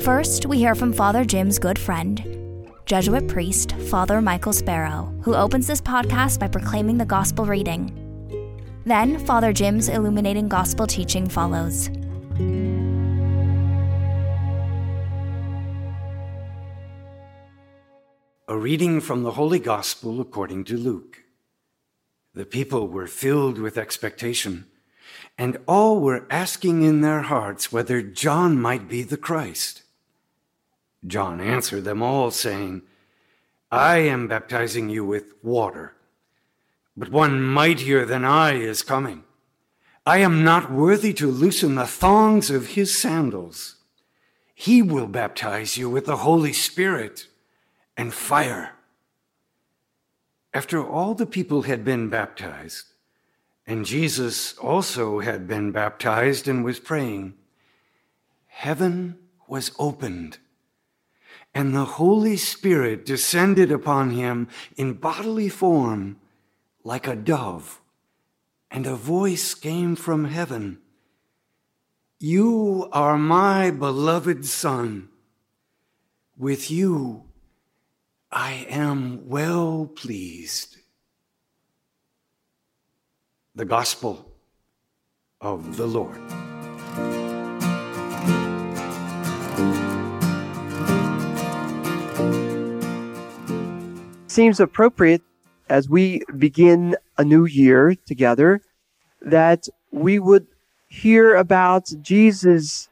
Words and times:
First, 0.00 0.46
we 0.46 0.58
hear 0.58 0.76
from 0.76 0.92
Father 0.92 1.24
Jim's 1.24 1.58
good 1.58 1.76
friend, 1.76 2.70
Jesuit 2.86 3.26
priest 3.26 3.72
Father 3.90 4.22
Michael 4.22 4.52
Sparrow, 4.52 5.12
who 5.22 5.34
opens 5.34 5.66
this 5.66 5.80
podcast 5.80 6.38
by 6.38 6.46
proclaiming 6.46 6.98
the 6.98 7.04
gospel 7.04 7.44
reading. 7.44 7.92
Then, 8.86 9.18
Father 9.26 9.52
Jim's 9.52 9.88
illuminating 9.88 10.46
gospel 10.48 10.86
teaching 10.86 11.28
follows. 11.28 11.88
A 18.46 18.56
reading 18.56 19.00
from 19.00 19.24
the 19.24 19.32
Holy 19.32 19.58
Gospel 19.58 20.20
according 20.20 20.62
to 20.64 20.76
Luke. 20.76 21.24
The 22.34 22.46
people 22.46 22.86
were 22.86 23.08
filled 23.08 23.58
with 23.58 23.76
expectation, 23.76 24.66
and 25.36 25.58
all 25.66 26.00
were 26.00 26.24
asking 26.30 26.84
in 26.84 27.00
their 27.00 27.22
hearts 27.22 27.72
whether 27.72 28.00
John 28.00 28.60
might 28.60 28.88
be 28.88 29.02
the 29.02 29.16
Christ. 29.16 29.82
John 31.06 31.40
answered 31.40 31.84
them 31.84 32.02
all, 32.02 32.30
saying, 32.30 32.82
I 33.70 33.98
am 33.98 34.28
baptizing 34.28 34.88
you 34.88 35.04
with 35.04 35.34
water, 35.42 35.94
but 36.96 37.10
one 37.10 37.42
mightier 37.42 38.04
than 38.04 38.24
I 38.24 38.54
is 38.54 38.82
coming. 38.82 39.24
I 40.06 40.18
am 40.18 40.42
not 40.42 40.72
worthy 40.72 41.12
to 41.14 41.30
loosen 41.30 41.74
the 41.74 41.86
thongs 41.86 42.50
of 42.50 42.68
his 42.68 42.96
sandals. 42.96 43.76
He 44.54 44.80
will 44.82 45.06
baptize 45.06 45.76
you 45.76 45.90
with 45.90 46.06
the 46.06 46.16
Holy 46.18 46.52
Spirit 46.52 47.26
and 47.96 48.12
fire. 48.12 48.72
After 50.54 50.82
all 50.84 51.14
the 51.14 51.26
people 51.26 51.62
had 51.62 51.84
been 51.84 52.08
baptized, 52.08 52.86
and 53.66 53.84
Jesus 53.84 54.56
also 54.56 55.20
had 55.20 55.46
been 55.46 55.72
baptized 55.72 56.48
and 56.48 56.64
was 56.64 56.80
praying, 56.80 57.34
heaven 58.46 59.18
was 59.46 59.72
opened, 59.78 60.38
and 61.54 61.74
the 61.74 61.84
Holy 61.84 62.36
Spirit 62.36 63.04
descended 63.04 63.72
upon 63.72 64.10
him 64.10 64.48
in 64.76 64.94
bodily 64.94 65.48
form 65.48 66.18
like 66.84 67.06
a 67.06 67.16
dove, 67.16 67.80
and 68.70 68.86
a 68.86 68.94
voice 68.94 69.54
came 69.54 69.96
from 69.96 70.26
heaven 70.26 70.78
You 72.18 72.88
are 72.92 73.18
my 73.18 73.70
beloved 73.70 74.44
Son. 74.44 75.08
With 76.36 76.70
you, 76.70 77.24
I 78.30 78.66
am 78.68 79.28
well 79.28 79.90
pleased. 79.94 80.76
The 83.54 83.64
Gospel 83.64 84.32
of 85.40 85.76
the 85.76 85.86
Lord. 85.86 86.47
Seems 94.28 94.60
appropriate 94.60 95.22
as 95.70 95.88
we 95.88 96.22
begin 96.36 96.96
a 97.16 97.24
new 97.24 97.46
year 97.46 97.94
together 98.06 98.60
that 99.22 99.68
we 99.90 100.18
would 100.18 100.46
hear 100.86 101.34
about 101.34 101.90
Jesus' 102.02 102.90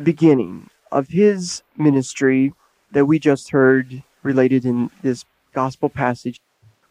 beginning 0.00 0.70
of 0.92 1.08
his 1.08 1.64
ministry 1.76 2.54
that 2.92 3.06
we 3.06 3.18
just 3.18 3.50
heard 3.50 4.04
related 4.22 4.64
in 4.64 4.90
this 5.02 5.24
gospel 5.52 5.88
passage. 5.88 6.40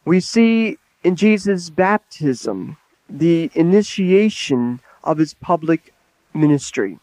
We 0.04 0.20
see 0.20 0.76
in 1.02 1.16
Jesus' 1.16 1.70
baptism 1.70 2.76
the 3.08 3.50
initiation 3.54 4.80
of 5.02 5.16
his 5.16 5.32
public 5.32 5.94
ministry. 6.34 6.98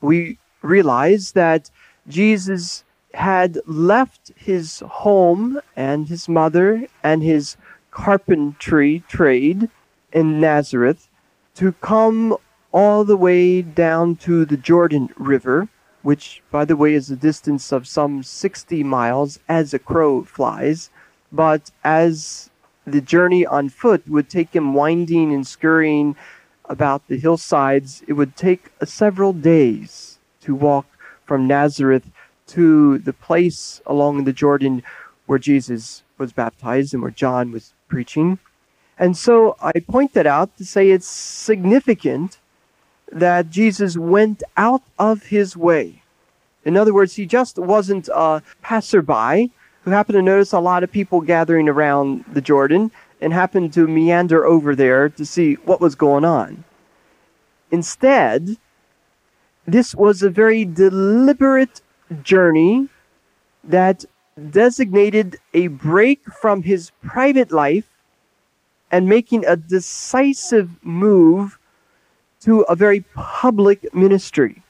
We 0.00 0.38
realize 0.60 1.32
that 1.32 1.70
Jesus 2.08 2.82
had 3.14 3.58
left 3.66 4.32
his 4.36 4.80
home 4.80 5.60
and 5.76 6.08
his 6.08 6.28
mother 6.28 6.86
and 7.02 7.22
his 7.22 7.56
carpentry 7.90 9.02
trade 9.08 9.68
in 10.12 10.40
Nazareth 10.40 11.08
to 11.54 11.72
come 11.72 12.36
all 12.72 13.04
the 13.04 13.16
way 13.16 13.62
down 13.62 14.16
to 14.16 14.44
the 14.44 14.56
Jordan 14.56 15.10
River 15.16 15.68
which, 16.02 16.42
by 16.50 16.64
the 16.64 16.76
way, 16.76 16.94
is 16.94 17.10
a 17.10 17.16
distance 17.16 17.72
of 17.72 17.86
some 17.86 18.22
60 18.22 18.82
miles 18.82 19.38
as 19.48 19.72
a 19.72 19.78
crow 19.78 20.24
flies. 20.24 20.90
But 21.30 21.70
as 21.84 22.50
the 22.84 23.00
journey 23.00 23.46
on 23.46 23.68
foot 23.68 24.06
would 24.08 24.28
take 24.28 24.54
him 24.54 24.74
winding 24.74 25.32
and 25.32 25.46
scurrying 25.46 26.16
about 26.68 27.06
the 27.06 27.18
hillsides, 27.18 28.02
it 28.06 28.14
would 28.14 28.36
take 28.36 28.72
several 28.84 29.32
days 29.32 30.18
to 30.40 30.54
walk 30.54 30.86
from 31.24 31.46
Nazareth 31.46 32.10
to 32.52 32.98
the 32.98 33.12
place 33.12 33.80
along 33.86 34.24
the 34.24 34.32
Jordan 34.32 34.82
where 35.26 35.38
Jesus 35.38 36.02
was 36.18 36.32
baptized 36.32 36.92
and 36.92 37.02
where 37.02 37.10
John 37.10 37.52
was 37.52 37.74
preaching. 37.88 38.38
And 38.98 39.16
so 39.16 39.56
I 39.60 39.72
point 39.80 40.14
that 40.14 40.26
out 40.26 40.56
to 40.58 40.64
say 40.64 40.90
it's 40.90 41.06
significant 41.06 42.38
that 43.10 43.50
Jesus 43.50 43.96
went 43.96 44.42
out 44.56 44.82
of 44.98 45.24
his 45.24 45.56
way. 45.56 46.02
In 46.64 46.76
other 46.76 46.94
words, 46.94 47.16
he 47.16 47.26
just 47.26 47.58
wasn't 47.58 48.08
a 48.14 48.42
passerby 48.62 49.50
who 49.82 49.90
happened 49.90 50.16
to 50.16 50.22
notice 50.22 50.52
a 50.52 50.60
lot 50.60 50.84
of 50.84 50.92
people 50.92 51.20
gathering 51.20 51.68
around 51.68 52.24
the 52.32 52.40
Jordan 52.40 52.90
and 53.20 53.32
happened 53.32 53.72
to 53.72 53.88
meander 53.88 54.44
over 54.44 54.74
there 54.74 55.08
to 55.08 55.24
see 55.26 55.54
what 55.54 55.80
was 55.80 55.94
going 55.94 56.24
on. 56.24 56.64
Instead, 57.70 58.56
this 59.66 59.94
was 59.94 60.22
a 60.22 60.30
very 60.30 60.64
deliberate 60.64 61.80
journey 62.22 62.88
that 63.64 64.04
designated 64.50 65.36
a 65.54 65.68
break 65.68 66.24
from 66.32 66.62
his 66.62 66.90
private 67.02 67.52
life 67.52 67.88
and 68.90 69.08
making 69.08 69.44
a 69.46 69.56
decisive 69.56 70.70
move 70.84 71.58
to 72.40 72.60
a 72.62 72.74
very 72.74 73.00
public 73.14 73.94
ministry. 73.94 74.62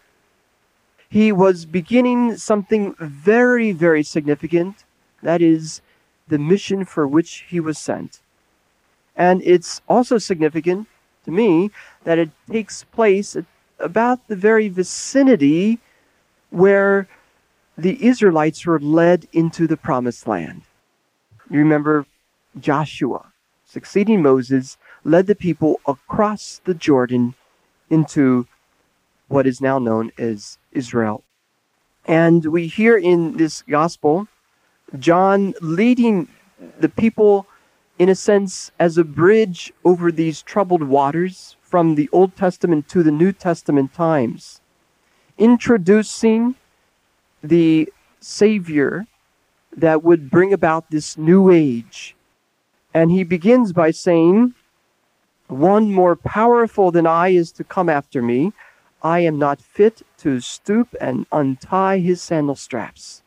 He 1.09 1.33
was 1.33 1.67
beginning 1.67 2.37
something 2.37 2.95
very, 2.99 3.73
very 3.73 4.03
significant. 4.03 4.85
That 5.23 5.43
is 5.43 5.81
the 6.29 6.39
mission 6.39 6.85
for 6.85 7.07
which 7.07 7.45
he 7.49 7.61
was 7.61 7.79
sent. 7.79 8.21
And 9.17 9.43
it's 9.43 9.81
also 9.89 10.19
significant 10.19 10.89
to 11.25 11.31
me 11.31 11.71
that 12.05 12.19
it 12.19 12.31
takes 12.51 12.85
place 12.85 13.37
at 13.37 13.45
about 13.79 14.27
the 14.29 14.37
very 14.37 14.69
vicinity 14.69 15.79
where 16.51 17.09
the 17.83 18.05
Israelites 18.07 18.65
were 18.65 18.79
led 18.79 19.27
into 19.33 19.67
the 19.67 19.77
promised 19.77 20.29
land. 20.29 20.63
You 21.51 21.59
remember 21.59 22.07
Joshua, 22.59 23.33
succeeding 23.65 24.23
Moses, 24.23 24.79
led 25.05 25.27
the 25.27 25.35
people 25.35 25.81
across 25.87 26.61
the 26.65 26.75
Jordan 26.75 27.35
into 27.91 28.47
what 29.27 29.47
is 29.47 29.61
now 29.61 29.81
known 29.81 30.13
as 30.17 30.59
Israel. 30.71 31.25
And 32.07 32.47
we 32.47 32.69
hear 32.69 32.97
in 32.97 33.37
this 33.37 33.63
gospel 33.63 34.29
John 34.99 35.55
leading 35.61 36.29
the 36.79 36.89
people, 36.89 37.47
in 37.99 38.09
a 38.09 38.15
sense, 38.15 38.71
as 38.79 38.97
a 38.97 39.05
bridge 39.05 39.73
over 39.85 40.13
these 40.13 40.41
troubled 40.43 40.85
waters 40.85 41.57
from 41.63 41.97
the 41.97 42.09
Old 42.13 42.37
Testament 42.37 42.89
to 42.91 43.03
the 43.03 43.11
New 43.11 43.33
Testament 43.33 43.93
times, 43.93 44.61
introducing 45.37 46.55
the 47.43 47.93
Savior 48.21 49.07
that 49.77 50.03
would 50.03 50.31
bring 50.31 50.53
about 50.53 50.91
this 50.91 51.17
new 51.19 51.51
age. 51.51 52.15
And 52.95 53.11
he 53.11 53.25
begins 53.25 53.73
by 53.73 53.91
saying, 53.91 54.55
one 55.49 55.93
more 55.93 56.17
powerful 56.17 56.91
than 56.91 57.07
I 57.07 57.29
is 57.29 57.53
to 57.53 57.65
come 57.65 57.89
after 57.89 58.23
me. 58.23 58.53
I 59.03 59.21
am 59.21 59.39
not 59.39 59.61
fit 59.61 60.03
to 60.19 60.41
stoop 60.41 60.95
and 61.01 61.27
untie 61.33 61.99
his 61.99 62.23
sandal 62.23 62.55
straps. 62.55 63.23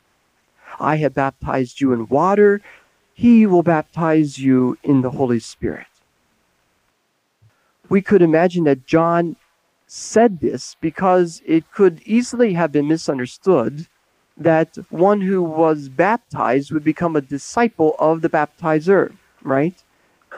I 0.80 0.98
have 0.98 1.14
baptized 1.14 1.82
you 1.82 1.94
in 1.94 2.08
water. 2.08 2.62
He 3.14 3.46
will 3.46 3.64
baptize 3.64 4.40
you 4.40 4.78
in 4.84 5.02
the 5.02 5.12
Holy 5.12 5.40
Spirit. 5.40 5.88
We 7.90 8.02
could 8.02 8.22
imagine 8.22 8.64
that 8.64 8.88
John 8.88 9.36
said 9.88 10.40
this 10.40 10.76
because 10.82 11.42
it 11.46 11.72
could 11.72 12.02
easily 12.06 12.54
have 12.54 12.72
been 12.72 12.88
misunderstood 12.88 13.88
that 14.38 14.78
one 14.90 15.22
who 15.22 15.42
was 15.42 15.90
baptized 15.90 16.72
would 16.72 16.84
become 16.84 17.16
a 17.16 17.22
disciple 17.22 17.96
of 18.00 18.22
the 18.22 18.30
baptizer, 18.30 19.16
right? 19.42 19.82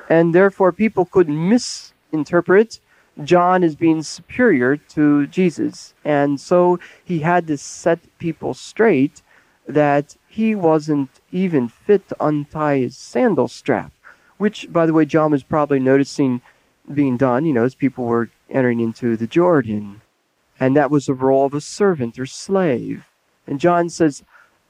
And 0.09 0.33
therefore, 0.33 0.71
people 0.71 1.05
could 1.05 1.29
misinterpret 1.29 2.79
John 3.23 3.63
as 3.63 3.75
being 3.75 4.03
superior 4.03 4.77
to 4.77 5.27
Jesus. 5.27 5.94
And 6.05 6.39
so 6.39 6.79
he 7.03 7.19
had 7.19 7.47
to 7.47 7.57
set 7.57 7.99
people 8.19 8.53
straight 8.53 9.21
that 9.67 10.15
he 10.27 10.55
wasn't 10.55 11.09
even 11.31 11.67
fit 11.67 12.07
to 12.09 12.23
untie 12.23 12.77
his 12.77 12.95
sandal 12.95 13.47
strap, 13.47 13.91
which, 14.38 14.71
by 14.71 14.85
the 14.85 14.94
way, 14.94 15.05
John 15.05 15.31
was 15.31 15.44
probably 15.44 15.79
noticing 15.79 16.41
being 16.94 17.17
done, 17.17 17.45
you 17.45 17.53
know, 17.53 17.65
as 17.65 17.75
people 17.75 18.05
were 18.05 18.29
entering 18.49 18.79
into 18.79 19.17
the 19.17 19.27
Jordan. 19.27 20.01
And 20.59 20.75
that 20.75 20.91
was 20.91 21.07
the 21.07 21.13
role 21.13 21.45
of 21.45 21.53
a 21.53 21.61
servant 21.61 22.17
or 22.17 22.25
slave. 22.25 23.05
And 23.47 23.59
John 23.59 23.89
says, 23.89 24.23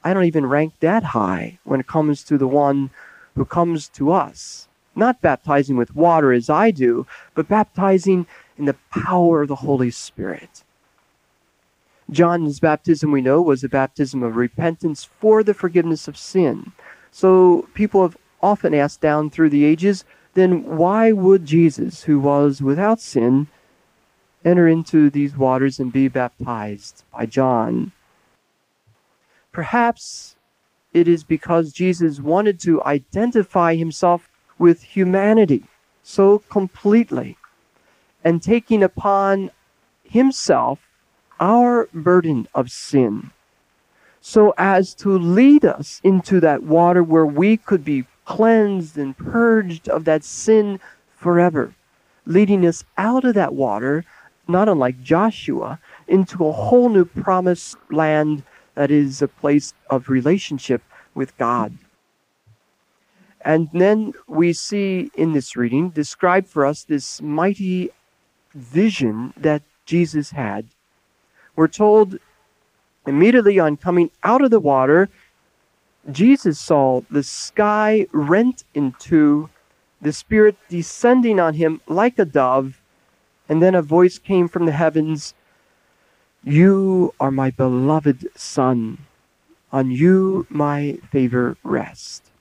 I 0.04 0.14
don't 0.14 0.26
even 0.26 0.46
rank 0.46 0.76
that 0.80 1.04
high 1.04 1.60
when 1.64 1.80
it 1.80 1.88
comes 1.88 2.24
to 2.24 2.38
the 2.38 2.48
one 2.48 2.92
who 3.36 3.44
comes 3.44 3.90
to 3.90 4.12
us. 4.12 4.68
Not 4.96 5.22
baptizing 5.22 5.76
with 5.76 5.96
water 5.96 6.32
as 6.32 6.50
I 6.50 6.72
do, 6.72 7.06
but 7.36 7.48
baptizing 7.48 8.26
in 8.58 8.66
the 8.66 8.76
power 8.90 9.42
of 9.42 9.48
the 9.48 9.56
Holy 9.56 9.92
Spirit. 9.92 10.64
John's 12.10 12.60
baptism, 12.60 13.12
we 13.12 13.22
know, 13.22 13.42
was 13.42 13.64
a 13.64 13.70
baptism 13.70 14.24
of 14.24 14.38
repentance 14.38 15.04
for 15.04 15.44
the 15.44 15.54
forgiveness 15.54 16.08
of 16.08 16.18
sin. 16.18 16.72
So 17.12 17.68
people 17.74 18.02
have 18.02 18.18
often 18.42 18.74
asked 18.74 19.02
down 19.02 19.30
through 19.30 19.50
the 19.50 19.66
ages, 19.66 20.06
then 20.34 20.78
why 20.78 21.12
would 21.12 21.46
Jesus, 21.46 22.04
who 22.04 22.20
was 22.20 22.62
without 22.62 23.02
sin, 23.02 23.48
enter 24.46 24.68
into 24.68 25.10
these 25.10 25.36
waters 25.36 25.80
and 25.80 25.92
be 25.92 26.08
baptized 26.08 27.04
by 27.12 27.26
John? 27.26 27.92
Perhaps 29.52 30.36
it 30.94 31.08
is 31.08 31.24
because 31.24 31.74
Jesus 31.74 32.20
wanted 32.20 32.60
to 32.62 32.84
identify 32.84 33.76
himself 33.76 34.30
with 34.58 34.82
humanity 34.84 35.64
so 36.04 36.40
completely 36.50 37.38
and 38.24 38.42
taking 38.42 38.84
upon 38.84 39.52
himself 40.04 40.80
our 41.40 41.88
burden 41.94 42.48
of 42.54 42.72
sin 42.72 43.32
so 44.28 44.54
as 44.58 44.94
to 44.94 45.18
lead 45.18 45.64
us 45.64 46.02
into 46.04 46.42
that 46.42 46.62
water 46.62 47.02
where 47.02 47.26
we 47.26 47.56
could 47.56 47.86
be 47.86 48.06
cleansed 48.26 48.98
and 48.98 49.18
purged 49.18 49.88
of 49.88 50.04
that 50.04 50.22
sin 50.22 50.82
forever, 51.16 51.74
leading 52.26 52.66
us 52.66 52.84
out 52.98 53.24
of 53.24 53.36
that 53.36 53.54
water, 53.54 54.04
not 54.46 54.68
unlike 54.68 55.02
Joshua, 55.02 55.80
into 56.10 56.46
a 56.46 56.52
whole 56.52 56.90
new 56.90 57.06
promised 57.06 57.78
land 57.90 58.44
that 58.78 58.92
is 58.92 59.24
a 59.24 59.28
place 59.28 59.74
of 59.90 60.08
relationship 60.08 60.84
with 61.16 61.36
God. 61.40 61.76
And 63.42 63.70
then 63.74 64.14
we 64.28 64.54
see 64.54 65.10
in 65.16 65.34
this 65.34 65.56
reading 65.56 65.90
described 65.90 66.48
for 66.48 66.64
us 66.64 66.84
this 66.84 67.20
mighty 67.20 67.90
vision 68.54 69.34
that 69.36 69.64
Jesus 69.86 70.30
had. 70.30 70.68
We're 71.56 71.68
told 71.68 72.20
immediately 73.08 73.58
on 73.58 73.78
coming 73.78 74.12
out 74.22 74.44
of 74.44 74.52
the 74.52 74.60
water, 74.60 75.10
Jesus 76.12 76.60
saw 76.60 77.02
the 77.10 77.24
sky 77.24 78.06
rent 78.12 78.64
in 78.76 78.94
two, 79.00 79.50
the 80.00 80.14
Spirit 80.14 80.56
descending 80.70 81.40
on 81.40 81.56
him 81.56 81.82
like 81.88 82.20
a 82.20 82.26
dove, 82.26 82.80
and 83.50 83.60
then 83.60 83.74
a 83.74 83.82
voice 83.82 84.20
came 84.20 84.48
from 84.48 84.68
the 84.68 84.72
heavens 84.72 85.34
You 86.44 87.14
are 87.20 87.32
my 87.32 87.52
beloved 87.52 88.28
Son, 88.36 89.00
on 89.72 89.92
you 89.92 90.46
my 90.50 91.00
favor 91.12 91.58
rests. 91.64 92.32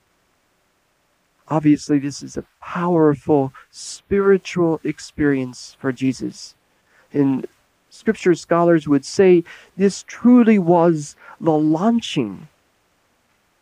Obviously, 1.49 1.99
this 1.99 2.21
is 2.21 2.37
a 2.37 2.45
powerful 2.61 3.53
spiritual 3.71 4.81
experience 4.83 5.77
for 5.79 5.91
Jesus. 5.91 6.55
And 7.13 7.47
scripture 7.89 8.35
scholars 8.35 8.87
would 8.87 9.05
say 9.05 9.43
this 9.77 10.03
truly 10.03 10.59
was 10.59 11.15
the 11.39 11.51
launching 11.51 12.47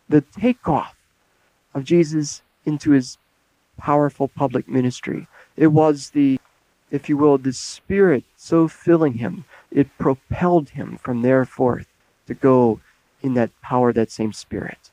the 0.08 0.20
takeoff 0.20 0.96
of 1.74 1.84
Jesus 1.84 2.42
into 2.64 2.90
his 2.90 3.18
powerful 3.76 4.28
public 4.28 4.68
ministry. 4.68 5.26
It 5.56 5.68
was 5.68 6.10
the, 6.10 6.40
if 6.90 7.08
you 7.08 7.16
will, 7.16 7.38
the 7.38 7.52
Spirit 7.52 8.24
so 8.36 8.68
filling 8.68 9.14
him, 9.14 9.44
it 9.76 9.86
propelled 9.98 10.70
him 10.70 10.96
from 10.96 11.20
there 11.20 11.44
forth 11.44 11.86
to 12.26 12.34
go 12.34 12.80
in 13.22 13.34
that 13.34 13.50
power, 13.60 13.92
that 13.92 14.10
same 14.10 14.32
Spirit. 14.32 14.90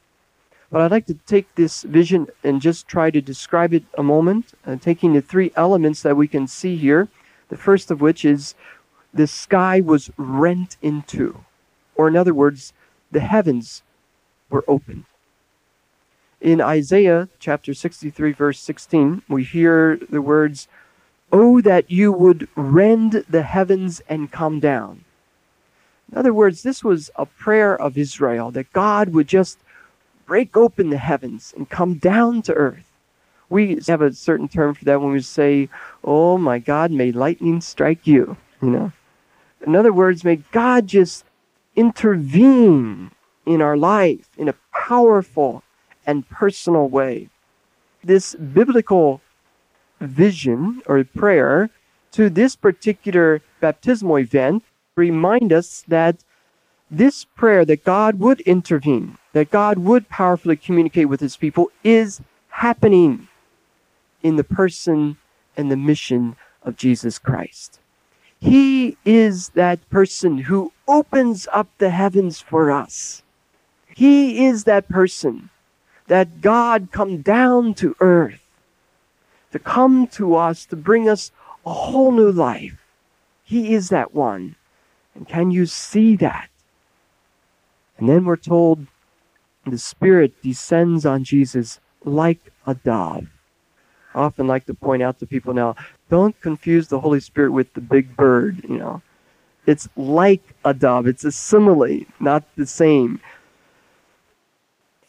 But 0.69 0.81
I'd 0.81 0.91
like 0.91 1.05
to 1.05 1.13
take 1.25 1.55
this 1.55 1.83
vision 1.83 2.27
and 2.43 2.61
just 2.61 2.87
try 2.87 3.09
to 3.09 3.21
describe 3.21 3.73
it 3.73 3.85
a 3.97 4.03
moment, 4.03 4.53
uh, 4.67 4.75
taking 4.75 5.13
the 5.13 5.21
three 5.21 5.53
elements 5.55 6.01
that 6.01 6.17
we 6.17 6.27
can 6.27 6.47
see 6.47 6.75
here. 6.75 7.07
The 7.47 7.57
first 7.57 7.91
of 7.91 8.01
which 8.01 8.25
is 8.25 8.55
the 9.13 9.27
sky 9.27 9.79
was 9.79 10.11
rent 10.17 10.75
in 10.81 11.03
two, 11.03 11.45
or 11.95 12.09
in 12.09 12.17
other 12.17 12.33
words, 12.33 12.73
the 13.09 13.21
heavens 13.21 13.83
were 14.49 14.65
opened. 14.67 15.05
In 16.41 16.59
Isaiah 16.59 17.29
chapter 17.39 17.73
63, 17.73 18.33
verse 18.33 18.59
16, 18.59 19.21
we 19.29 19.45
hear 19.45 19.97
the 20.09 20.21
words, 20.21 20.67
Oh, 21.35 21.61
that 21.61 21.89
you 21.89 22.11
would 22.11 22.47
rend 22.55 23.25
the 23.27 23.41
heavens 23.41 24.01
and 24.07 24.31
come 24.31 24.59
down. 24.59 25.03
In 26.11 26.19
other 26.19 26.31
words, 26.31 26.61
this 26.61 26.83
was 26.83 27.09
a 27.15 27.25
prayer 27.25 27.75
of 27.75 27.97
Israel 27.97 28.51
that 28.51 28.71
God 28.71 29.09
would 29.09 29.27
just 29.27 29.57
break 30.27 30.55
open 30.55 30.91
the 30.91 30.97
heavens 30.97 31.51
and 31.57 31.67
come 31.67 31.95
down 31.95 32.43
to 32.43 32.53
earth. 32.53 32.85
We 33.49 33.79
have 33.87 34.03
a 34.03 34.13
certain 34.13 34.47
term 34.47 34.75
for 34.75 34.85
that 34.85 35.01
when 35.01 35.11
we 35.11 35.21
say, 35.21 35.69
Oh 36.03 36.37
my 36.37 36.59
God, 36.59 36.91
may 36.91 37.11
lightning 37.11 37.61
strike 37.61 38.05
you. 38.05 38.37
You 38.61 38.69
know? 38.69 38.91
In 39.65 39.75
other 39.75 39.91
words, 39.91 40.23
may 40.23 40.35
God 40.51 40.85
just 40.85 41.25
intervene 41.75 43.09
in 43.43 43.59
our 43.59 43.75
life 43.75 44.29
in 44.37 44.49
a 44.49 44.55
powerful 44.71 45.63
and 46.05 46.29
personal 46.29 46.87
way. 46.87 47.29
This 48.03 48.35
biblical 48.35 49.21
vision 50.07 50.81
or 50.85 51.03
prayer 51.03 51.69
to 52.11 52.29
this 52.29 52.55
particular 52.55 53.41
baptismal 53.59 54.19
event 54.19 54.63
remind 54.95 55.51
us 55.51 55.83
that 55.87 56.23
this 56.91 57.25
prayer 57.25 57.65
that 57.65 57.83
God 57.83 58.19
would 58.19 58.41
intervene, 58.41 59.17
that 59.33 59.49
God 59.49 59.79
would 59.79 60.09
powerfully 60.09 60.55
communicate 60.55 61.09
with 61.09 61.19
his 61.19 61.35
people 61.35 61.71
is 61.83 62.21
happening 62.49 63.27
in 64.21 64.35
the 64.35 64.43
person 64.43 65.17
and 65.57 65.71
the 65.71 65.77
mission 65.77 66.35
of 66.61 66.77
Jesus 66.77 67.17
Christ. 67.17 67.79
He 68.39 68.97
is 69.05 69.49
that 69.49 69.89
person 69.89 70.37
who 70.39 70.71
opens 70.87 71.47
up 71.51 71.69
the 71.77 71.89
heavens 71.89 72.41
for 72.41 72.69
us. 72.69 73.23
He 73.95 74.45
is 74.45 74.65
that 74.65 74.89
person 74.89 75.49
that 76.07 76.41
God 76.41 76.89
come 76.91 77.21
down 77.21 77.73
to 77.75 77.95
earth 77.99 78.42
to 79.53 79.59
come 79.59 80.07
to 80.07 80.35
us 80.35 80.65
to 80.65 80.75
bring 80.75 81.07
us 81.07 81.31
a 81.65 81.71
whole 81.71 82.11
new 82.11 82.31
life. 82.31 82.83
He 83.43 83.73
is 83.73 83.89
that 83.89 84.13
one. 84.13 84.55
And 85.15 85.27
can 85.27 85.51
you 85.51 85.67
see 85.67 86.15
that? 86.17 86.49
And 87.97 88.09
then 88.09 88.25
we're 88.25 88.35
told 88.35 88.87
the 89.65 89.77
Spirit 89.77 90.41
descends 90.41 91.05
on 91.05 91.23
Jesus 91.23 91.79
like 92.03 92.51
a 92.65 92.73
dove. 92.73 93.27
I 94.15 94.21
often 94.21 94.47
like 94.47 94.65
to 94.65 94.73
point 94.73 95.03
out 95.03 95.19
to 95.19 95.27
people 95.27 95.53
now 95.53 95.75
don't 96.09 96.39
confuse 96.41 96.87
the 96.87 96.99
Holy 96.99 97.19
Spirit 97.19 97.51
with 97.51 97.73
the 97.73 97.81
big 97.81 98.15
bird, 98.15 98.65
you 98.67 98.77
know. 98.77 99.01
It's 99.65 99.87
like 99.95 100.43
a 100.65 100.73
dove, 100.73 101.07
it's 101.07 101.23
a 101.23 101.31
simile, 101.31 102.05
not 102.19 102.43
the 102.55 102.65
same. 102.65 103.21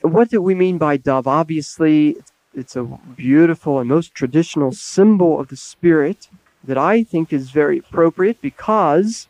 What 0.02 0.28
do 0.28 0.40
we 0.40 0.54
mean 0.54 0.76
by 0.76 0.98
dove? 0.98 1.26
Obviously, 1.26 2.10
it's 2.10 2.32
a 2.76 2.84
beautiful 3.16 3.80
and 3.80 3.88
most 3.88 4.14
traditional 4.14 4.72
symbol 4.72 5.40
of 5.40 5.48
the 5.48 5.56
Spirit 5.56 6.28
that 6.62 6.78
I 6.78 7.02
think 7.02 7.32
is 7.32 7.50
very 7.50 7.78
appropriate 7.78 8.40
because 8.40 9.28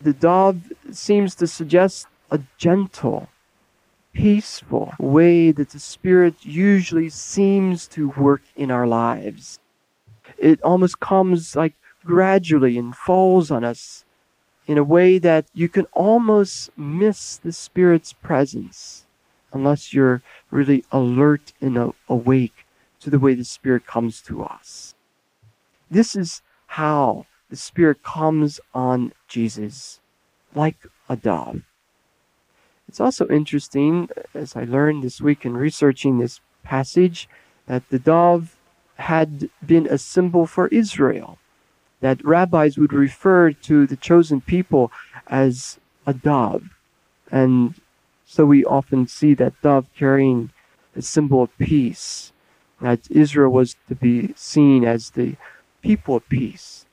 the 0.00 0.12
dove 0.12 0.72
seems 0.90 1.34
to 1.36 1.46
suggest 1.46 2.06
a 2.30 2.40
gentle, 2.58 3.28
peaceful 4.12 4.94
way 4.98 5.52
that 5.52 5.70
the 5.70 5.78
Spirit 5.78 6.34
usually 6.42 7.08
seems 7.08 7.86
to 7.88 8.10
work 8.10 8.42
in 8.56 8.70
our 8.70 8.86
lives. 8.86 9.58
It 10.38 10.60
almost 10.62 11.00
comes 11.00 11.54
like 11.54 11.74
gradually 12.04 12.76
and 12.78 12.94
falls 12.94 13.50
on 13.50 13.64
us 13.64 14.04
in 14.66 14.78
a 14.78 14.84
way 14.84 15.18
that 15.18 15.46
you 15.54 15.68
can 15.68 15.86
almost 15.92 16.70
miss 16.76 17.36
the 17.36 17.52
Spirit's 17.52 18.12
presence 18.12 19.03
unless 19.54 19.94
you're 19.94 20.20
really 20.50 20.84
alert 20.92 21.52
and 21.60 21.94
awake 22.08 22.66
to 23.00 23.08
the 23.08 23.18
way 23.18 23.34
the 23.34 23.44
Spirit 23.44 23.86
comes 23.86 24.20
to 24.22 24.42
us. 24.42 24.94
This 25.90 26.14
is 26.16 26.42
how 26.66 27.26
the 27.48 27.56
Spirit 27.56 28.02
comes 28.02 28.60
on 28.74 29.12
Jesus, 29.28 30.00
like 30.54 30.76
a 31.08 31.16
dove. 31.16 31.62
It's 32.88 33.00
also 33.00 33.26
interesting, 33.28 34.08
as 34.34 34.56
I 34.56 34.64
learned 34.64 35.02
this 35.02 35.20
week 35.20 35.44
in 35.44 35.56
researching 35.56 36.18
this 36.18 36.40
passage, 36.62 37.28
that 37.66 37.88
the 37.88 37.98
dove 37.98 38.56
had 38.96 39.48
been 39.64 39.86
a 39.86 39.98
symbol 39.98 40.46
for 40.46 40.68
Israel. 40.68 41.38
That 42.00 42.24
rabbis 42.24 42.76
would 42.76 42.92
refer 42.92 43.52
to 43.52 43.86
the 43.86 43.96
chosen 43.96 44.40
people 44.40 44.92
as 45.26 45.78
a 46.06 46.12
dove. 46.12 46.76
And 47.30 47.74
so 48.24 48.44
we 48.46 48.64
often 48.64 49.06
see 49.06 49.34
that 49.34 49.60
dove 49.62 49.86
carrying 49.96 50.50
a 50.96 51.02
symbol 51.02 51.42
of 51.42 51.58
peace. 51.58 52.32
That 52.80 53.10
Israel 53.10 53.50
was 53.50 53.76
to 53.88 53.94
be 53.94 54.34
seen 54.36 54.84
as 54.84 55.10
the 55.10 55.36
people 55.82 56.16
of 56.16 56.28
peace. 56.28 56.86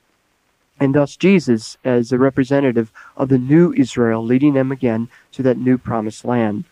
And 0.78 0.94
thus 0.94 1.16
Jesus 1.16 1.76
as 1.84 2.12
a 2.12 2.18
representative 2.18 2.92
of 3.16 3.28
the 3.28 3.38
new 3.38 3.72
Israel, 3.74 4.24
leading 4.24 4.54
them 4.54 4.72
again 4.72 5.08
to 5.32 5.42
that 5.42 5.58
new 5.58 5.78
promised 5.78 6.24
land. 6.24 6.64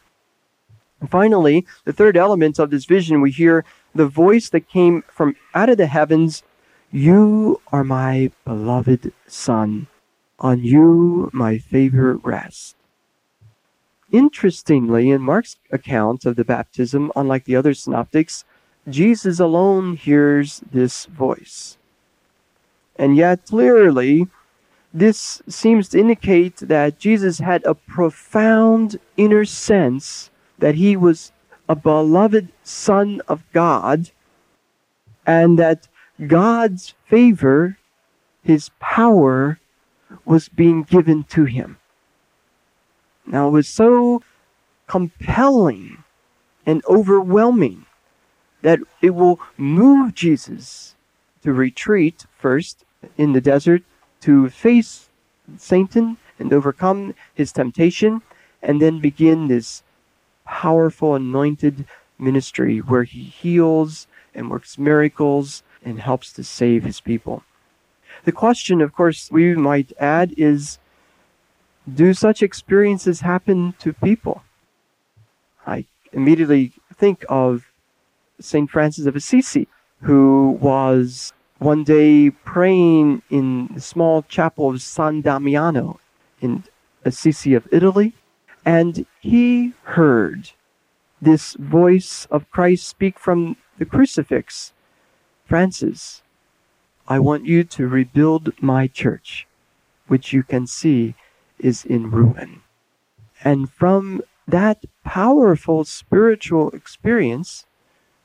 And 1.01 1.11
finally, 1.11 1.67
the 1.85 1.93
third 1.93 2.17
element 2.17 2.59
of 2.59 2.71
this 2.71 2.85
vision, 2.85 3.21
we 3.21 3.31
hear 3.31 3.65
the 3.95 4.07
voice 4.07 4.51
that 4.51 4.69
came 4.69 5.03
from 5.09 5.37
out 5.55 5.71
of 5.71 5.79
the 5.79 5.87
heavens 5.87 6.43
You 6.93 7.61
are 7.73 7.85
my 7.85 8.33
beloved 8.45 9.13
Son. 9.27 9.87
On 10.39 10.59
you 10.59 11.31
my 11.33 11.59
favor 11.59 12.17
rests. 12.17 12.75
Interestingly, 14.13 15.11
in 15.11 15.23
Mark's 15.23 15.57
account 15.71 16.27
of 16.27 16.37
the 16.37 16.45
baptism, 16.45 17.13
unlike 17.15 17.45
the 17.45 17.57
other 17.57 17.75
synoptics, 17.75 18.45
Jesus 18.89 19.39
alone 19.39 19.97
hears 19.97 20.63
this 20.73 21.07
voice. 21.07 21.79
And 22.97 23.17
yet, 23.17 23.47
clearly, 23.47 24.27
this 24.93 25.41
seems 25.49 25.89
to 25.91 26.01
indicate 26.01 26.57
that 26.57 26.99
Jesus 26.99 27.39
had 27.39 27.65
a 27.65 27.75
profound 27.75 28.99
inner 29.17 29.45
sense 29.45 30.31
that 30.59 30.75
he 30.75 30.97
was 30.97 31.33
a 31.69 31.77
beloved 31.77 32.49
Son 32.65 33.23
of 33.29 33.45
God 33.53 34.11
and 35.25 35.59
that 35.59 35.87
God's 36.27 36.95
favor, 37.07 37.79
his 38.43 38.71
power, 38.81 39.61
was 40.25 40.49
being 40.49 40.83
given 40.83 41.23
to 41.25 41.45
him. 41.45 41.80
Now, 43.31 43.47
it 43.49 43.53
was 43.53 43.69
so 43.69 44.23
compelling 44.89 46.03
and 46.67 46.83
overwhelming 46.87 47.87
that 48.63 48.81
it 49.01 49.11
will 49.11 49.41
move 49.57 50.15
Jesus 50.15 50.97
to 51.43 51.53
retreat 51.53 52.27
first 52.37 52.85
in 53.17 53.33
the 53.33 53.41
desert 53.41 53.83
to 54.23 54.51
face 54.51 55.09
Satan 55.57 56.17
and 56.39 56.53
overcome 56.53 57.15
his 57.35 57.53
temptation, 57.53 58.23
and 58.63 58.83
then 58.83 58.99
begin 58.99 59.49
this 59.49 59.83
powerful 60.45 61.15
anointed 61.15 61.87
ministry 62.19 62.79
where 62.79 63.05
he 63.05 63.23
heals 63.23 64.07
and 64.35 64.51
works 64.51 64.77
miracles 64.77 65.63
and 65.85 66.01
helps 66.01 66.33
to 66.33 66.45
save 66.45 66.85
his 66.85 67.01
people. 67.01 67.45
The 68.25 68.33
question, 68.33 68.81
of 68.81 68.93
course, 68.93 69.31
we 69.31 69.55
might 69.55 69.93
add 69.99 70.35
is 70.37 70.79
do 71.93 72.15
such 72.15 72.43
experiences 72.43 73.21
happen 73.21 73.75
to 73.79 73.93
people? 73.93 74.43
I 75.67 75.87
immediately 76.13 76.73
think 76.95 77.25
of 77.29 77.71
St. 78.41 78.71
Francis 78.71 79.07
of 79.07 79.17
Assisi, 79.17 79.69
who 80.03 80.59
was 80.61 81.33
one 81.59 81.85
day 81.85 82.31
praying 82.31 83.23
in 83.31 83.69
the 83.75 83.81
small 83.81 84.23
chapel 84.23 84.71
of 84.71 84.83
San 84.83 85.21
Damiano 85.21 86.01
in 86.41 86.65
Assisi 87.05 87.55
of 87.55 87.69
Italy, 87.71 88.15
and 88.65 89.07
he 89.21 89.75
heard 89.83 90.51
this 91.21 91.55
voice 91.55 92.27
of 92.31 92.51
Christ 92.51 92.89
speak 92.89 93.19
from 93.19 93.57
the 93.79 93.85
crucifix 93.85 94.73
Francis, 95.51 96.23
I 97.09 97.19
want 97.19 97.45
you 97.45 97.65
to 97.65 97.89
rebuild 97.89 98.53
my 98.63 98.87
church, 98.87 99.49
which 100.07 100.33
you 100.33 100.45
can 100.45 100.69
see 100.69 101.17
is 101.61 101.85
in 101.85 102.11
ruin. 102.11 102.63
And 103.43 103.71
from 103.71 104.23
that 104.47 104.85
powerful 105.05 105.85
spiritual 105.85 106.71
experience, 106.71 107.67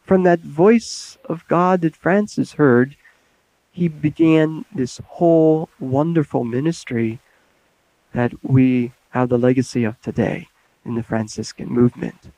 from 0.04 0.24
that 0.24 0.40
voice 0.40 1.18
of 1.26 1.48
God 1.48 1.82
that 1.82 1.96
Francis 1.96 2.54
heard, 2.54 2.96
he 3.72 3.88
began 3.88 4.66
this 4.74 5.02
whole 5.06 5.70
wonderful 5.80 6.44
ministry 6.44 7.20
that 8.14 8.32
we 8.44 8.94
have 9.10 9.30
the 9.30 9.38
legacy 9.38 9.84
of 9.84 10.00
today 10.02 10.48
in 10.86 10.96
the 10.96 11.04
Franciscan 11.04 11.68
movement. 11.68 12.32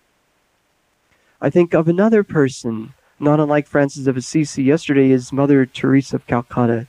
I 1.40 1.50
think 1.50 1.74
of 1.74 1.88
another 1.88 2.24
person, 2.24 2.94
not 3.20 3.40
unlike 3.40 3.68
Francis 3.68 4.08
of 4.08 4.18
Assisi 4.18 4.64
yesterday, 4.64 5.12
is 5.12 5.32
Mother 5.32 5.66
Teresa 5.66 6.16
of 6.16 6.26
Calcutta, 6.26 6.88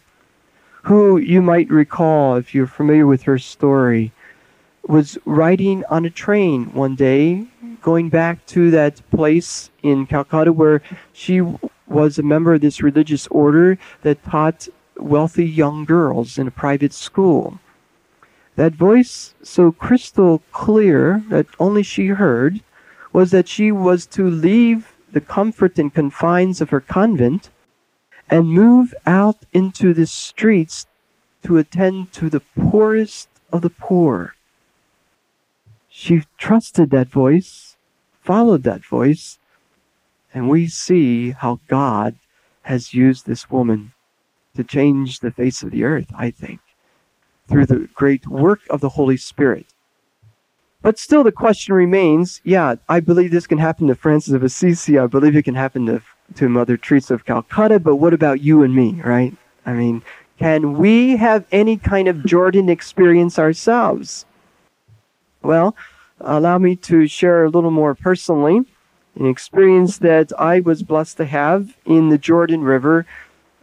who 0.83 1.19
you 1.19 1.43
might 1.43 1.71
recall, 1.71 2.37
if 2.37 2.55
you're 2.55 2.67
familiar 2.67 3.07
with 3.07 3.23
her 3.23 3.39
story, 3.39 4.13
was 4.87 5.19
riding 5.25 5.85
on 5.87 6.05
a 6.05 6.11
train 6.11 6.67
one 6.73 6.95
day, 6.95 7.47
going 7.83 8.09
back 8.09 8.45
to 8.47 8.71
that 8.71 9.03
place 9.11 9.71
in 9.83 10.07
Calcutta 10.07 10.53
where 10.53 10.83
she 11.13 11.41
was 11.87 12.19
a 12.19 12.23
member 12.23 12.55
of 12.55 12.61
this 12.61 12.83
religious 12.83 13.27
order 13.29 13.79
that 14.03 14.25
taught 14.25 14.69
wealthy 14.97 15.47
young 15.47 15.85
girls 15.85 16.39
in 16.39 16.47
a 16.49 16.51
private 16.51 16.93
school. 16.93 17.59
That 18.57 18.73
voice, 18.73 19.35
so 19.43 19.71
crystal 19.71 20.43
clear 20.53 21.23
that 21.29 21.47
only 21.61 21.83
she 21.83 22.09
heard, 22.09 22.61
was 23.13 23.31
that 23.31 23.49
she 23.49 23.71
was 23.71 24.07
to 24.07 24.29
leave 24.29 24.95
the 25.13 25.21
comfort 25.21 25.79
and 25.79 25.95
confines 25.95 26.61
of 26.61 26.71
her 26.71 26.81
convent 26.81 27.51
and 28.31 28.49
move 28.49 28.95
out 29.07 29.39
into 29.53 29.95
the 29.95 30.07
streets 30.07 30.87
to 31.43 31.57
attend 31.57 32.13
to 32.13 32.29
the 32.29 32.41
poorest 32.41 33.29
of 33.53 33.63
the 33.63 33.71
poor. 33.71 34.35
She 35.89 36.25
trusted 36.37 36.91
that 36.91 37.09
voice, 37.09 37.77
followed 38.23 38.63
that 38.65 38.85
voice, 38.85 39.39
and 40.35 40.49
we 40.49 40.69
see 40.69 41.31
how 41.31 41.61
God 41.69 42.17
has 42.63 42.93
used 42.93 43.27
this 43.27 43.51
woman 43.51 43.93
to 44.55 44.65
change 44.65 45.21
the 45.21 45.31
face 45.31 45.63
of 45.63 45.71
the 45.71 45.85
earth, 45.85 46.09
I 46.15 46.31
think, 46.31 46.61
through 47.49 47.67
the 47.67 47.89
great 47.95 48.27
work 48.27 48.61
of 48.69 48.81
the 48.81 48.91
Holy 48.91 49.17
Spirit. 49.17 49.67
But 50.83 50.99
still, 50.99 51.25
the 51.25 51.33
question 51.33 51.75
remains 51.75 52.41
yeah, 52.45 52.77
I 52.89 53.01
believe 53.01 53.31
this 53.31 53.47
can 53.47 53.59
happen 53.59 53.89
to 53.89 53.95
Francis 53.95 54.35
of 54.35 54.43
Assisi. 54.43 54.99
I 54.99 55.07
believe 55.07 55.35
it 55.35 55.45
can 55.45 55.55
happen 55.55 55.87
to, 55.87 56.03
to 56.35 56.49
Mother 56.49 56.77
Teresa 56.77 57.15
of 57.15 57.25
Calcutta. 57.25 57.79
But 57.79 57.97
what 57.97 58.15
about 58.15 58.41
you 58.41 58.63
and 58.63 58.75
me, 58.75 59.01
right? 59.05 59.35
I 59.67 59.73
mean, 59.73 60.03
can 60.39 60.79
we 60.79 61.17
have 61.17 61.45
any 61.51 61.77
kind 61.77 62.09
of 62.09 62.25
Jordan 62.25 62.69
experience 62.69 63.39
ourselves? 63.39 64.25
Well, 65.43 65.77
allow 66.21 66.59
me 66.59 66.77
to 66.77 67.07
share 67.07 67.45
a 67.45 67.51
little 67.51 67.71
more 67.71 67.95
personally 67.95 68.65
an 69.19 69.27
experience 69.27 69.99
that 69.99 70.33
I 70.39 70.61
was 70.61 70.83
blessed 70.83 71.17
to 71.17 71.25
have 71.25 71.77
in 71.85 72.09
the 72.09 72.19
Jordan 72.19 72.63
River 72.63 73.05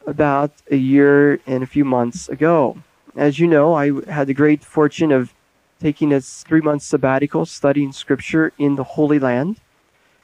about 0.05 0.51
a 0.69 0.75
year 0.75 1.39
and 1.47 1.63
a 1.63 1.67
few 1.67 1.85
months 1.85 2.27
ago. 2.27 2.77
As 3.15 3.39
you 3.39 3.47
know, 3.47 3.73
I 3.73 3.91
had 4.11 4.27
the 4.27 4.33
great 4.33 4.63
fortune 4.63 5.11
of 5.11 5.33
taking 5.79 6.11
a 6.11 6.19
three 6.19 6.61
month 6.61 6.81
sabbatical 6.81 7.45
studying 7.45 7.93
scripture 7.93 8.51
in 8.57 8.75
the 8.75 8.83
Holy 8.83 9.19
Land. 9.19 9.61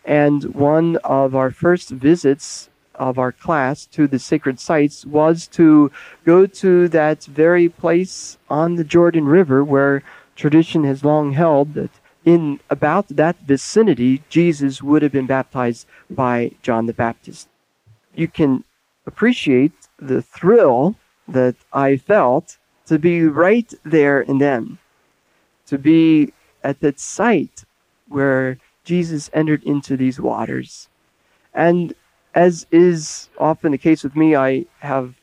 And 0.05 0.55
one 0.55 0.97
of 1.03 1.35
our 1.35 1.51
first 1.51 1.89
visits 1.89 2.69
of 2.95 3.17
our 3.17 3.31
class 3.31 3.85
to 3.87 4.07
the 4.07 4.19
sacred 4.19 4.59
sites 4.59 5.05
was 5.05 5.47
to 5.47 5.91
go 6.25 6.45
to 6.45 6.87
that 6.89 7.23
very 7.23 7.69
place 7.69 8.37
on 8.49 8.75
the 8.75 8.83
Jordan 8.83 9.25
River 9.25 9.63
where 9.63 10.03
tradition 10.35 10.83
has 10.83 11.03
long 11.03 11.33
held 11.33 11.73
that 11.73 11.91
in 12.23 12.59
about 12.69 13.07
that 13.07 13.37
vicinity, 13.39 14.21
Jesus 14.29 14.81
would 14.81 15.01
have 15.01 15.11
been 15.11 15.25
baptized 15.25 15.87
by 16.09 16.51
John 16.61 16.85
the 16.85 16.93
Baptist. 16.93 17.47
You 18.13 18.27
can 18.27 18.63
appreciate 19.07 19.73
the 19.97 20.21
thrill 20.21 20.95
that 21.27 21.55
I 21.73 21.97
felt 21.97 22.57
to 22.85 22.99
be 22.99 23.23
right 23.25 23.73
there 23.83 24.21
and 24.21 24.39
then, 24.39 24.77
to 25.65 25.77
be 25.77 26.33
at 26.63 26.79
that 26.81 26.99
site 26.99 27.63
where 28.07 28.57
Jesus 28.83 29.29
entered 29.33 29.63
into 29.63 29.95
these 29.95 30.19
waters. 30.19 30.89
And 31.53 31.93
as 32.33 32.65
is 32.71 33.29
often 33.37 33.71
the 33.71 33.77
case 33.77 34.03
with 34.03 34.15
me, 34.15 34.35
I 34.35 34.65
have 34.79 35.15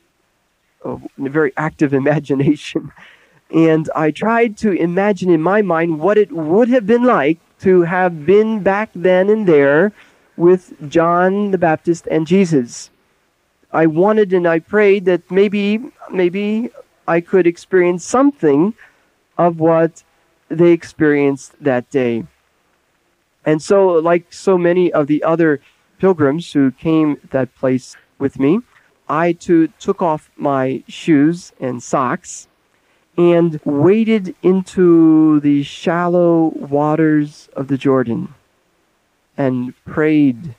a 0.85 0.99
very 1.17 1.53
active 1.57 1.93
imagination. 2.03 2.93
And 3.51 3.89
I 3.97 4.11
tried 4.11 4.59
to 4.59 4.73
imagine 4.73 5.31
in 5.31 5.41
my 5.41 5.63
mind 5.63 6.01
what 6.01 6.19
it 6.19 6.33
would 6.33 6.69
have 6.69 6.87
been 6.87 7.05
like 7.05 7.39
to 7.61 7.83
have 7.83 8.27
been 8.27 8.63
back 8.63 8.91
then 8.95 9.31
and 9.31 9.49
there 9.49 9.93
with 10.37 10.73
John 10.89 11.51
the 11.51 11.59
Baptist 11.59 12.07
and 12.11 12.27
Jesus. 12.27 12.91
I 13.73 13.87
wanted 13.87 14.33
and 14.33 14.47
I 14.47 14.61
prayed 14.61 15.07
that 15.07 15.31
maybe, 15.31 15.81
maybe 16.11 16.71
I 17.07 17.21
could 17.21 17.47
experience 17.47 18.05
something 18.05 18.75
of 19.37 19.59
what 19.59 20.03
they 20.49 20.73
experienced 20.73 21.53
that 21.63 21.91
day. 21.91 22.25
And 23.45 23.63
so, 23.63 23.89
like 23.95 24.33
so 24.33 24.59
many 24.59 24.93
of 24.93 25.07
the 25.07 25.23
other 25.23 25.61
pilgrims 25.99 26.53
who 26.53 26.71
came 26.73 27.19
that 27.31 27.55
place 27.55 27.97
with 28.19 28.39
me, 28.39 28.61
I 29.09 29.33
too 29.33 29.69
took 29.79 30.03
off 30.03 30.31
my 30.37 30.83
shoes 30.87 31.53
and 31.61 31.83
socks 31.83 32.49
and 33.17 33.61
waded 33.65 34.35
into 34.43 35.41
the 35.41 35.63
shallow 35.63 36.53
waters 36.55 37.49
of 37.55 37.69
the 37.69 37.79
Jordan 37.79 38.35
and 39.37 39.75
prayed 39.85 40.55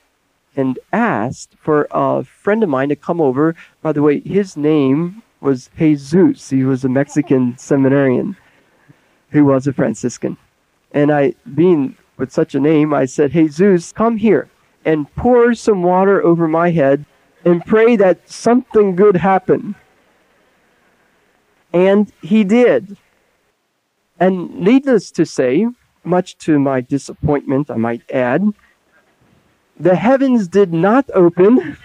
and 0.56 0.78
asked 0.92 1.56
for 1.60 1.88
a 1.92 2.24
friend 2.24 2.64
of 2.64 2.70
mine 2.70 2.90
to 2.90 2.96
come 2.96 3.22
over. 3.22 3.56
By 3.82 3.94
the 3.94 4.02
way, 4.02 4.20
his 4.20 4.58
name 4.58 5.22
was 5.40 5.70
Jesus. 5.78 6.50
He 6.50 6.64
was 6.64 6.84
a 6.84 6.90
Mexican 6.90 7.58
seminarian 7.58 8.36
who 9.30 9.46
was 9.46 9.68
a 9.68 9.74
Franciscan. 9.74 10.38
And 10.92 11.12
I, 11.12 11.36
being 11.56 11.96
with 12.20 12.32
such 12.32 12.54
a 12.54 12.60
name, 12.60 12.94
I 12.94 13.06
said, 13.06 13.32
Jesus, 13.32 13.92
come 13.92 14.18
here 14.18 14.50
and 14.86 15.14
pour 15.16 15.54
some 15.54 15.84
water 15.84 16.24
over 16.24 16.48
my 16.48 16.72
head 16.72 17.06
and 17.46 17.66
pray 17.66 17.96
that 17.96 18.30
something 18.30 18.96
good 18.96 19.16
happen. 19.16 19.76
And 21.74 22.12
he 22.22 22.44
did. 22.44 22.98
And 24.20 24.60
needless 24.60 25.12
to 25.12 25.26
say, 25.26 25.68
much 26.04 26.38
to 26.40 26.60
my 26.60 26.82
disappointment, 26.82 27.72
I 27.72 27.76
might 27.76 28.10
add, 28.12 28.44
the 29.80 29.96
heavens 29.96 30.48
did 30.48 30.74
not 30.74 31.10
open, 31.14 31.78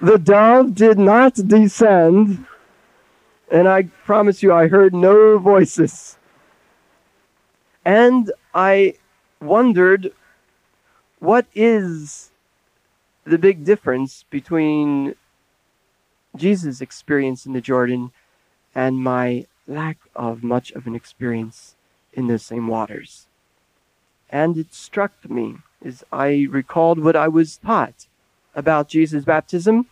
the 0.00 0.18
dove 0.18 0.74
did 0.74 0.98
not 0.98 1.34
descend, 1.34 2.44
and 3.50 3.66
I 3.66 3.84
promise 4.04 4.42
you, 4.42 4.52
I 4.52 4.68
heard 4.68 4.94
no 4.94 5.38
voices. 5.38 6.18
And 7.84 8.30
I 8.54 8.94
wondered 9.40 10.12
what 11.18 11.46
is 11.54 12.30
the 13.24 13.38
big 13.38 13.64
difference 13.64 14.24
between 14.30 15.14
Jesus' 16.36 16.80
experience 16.80 17.46
in 17.46 17.52
the 17.52 17.60
Jordan 17.60 18.12
and 18.74 18.96
my 18.96 19.46
lack 19.66 19.98
of 20.14 20.42
much 20.42 20.70
of 20.72 20.86
an 20.86 20.94
experience 20.94 21.76
in 22.12 22.26
the 22.26 22.38
same 22.38 22.66
waters. 22.66 23.26
And 24.30 24.56
it 24.56 24.72
struck 24.74 25.28
me 25.28 25.56
as 25.84 26.04
I 26.12 26.46
recalled 26.50 26.98
what 26.98 27.16
I 27.16 27.28
was 27.28 27.56
taught 27.56 28.06
about 28.54 28.88
Jesus' 28.88 29.24
baptism 29.24 29.86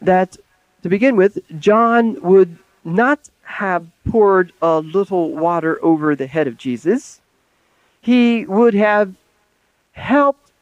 that 0.00 0.36
to 0.82 0.88
begin 0.88 1.16
with, 1.16 1.38
John 1.58 2.20
would 2.22 2.58
not 2.84 3.28
have 3.42 3.88
poured 4.08 4.52
a 4.62 4.80
little 4.80 5.32
water 5.32 5.78
over 5.84 6.16
the 6.16 6.26
head 6.26 6.46
of 6.46 6.56
Jesus. 6.56 7.19
He 8.00 8.46
would 8.46 8.74
have 8.74 9.14
helped 9.92 10.52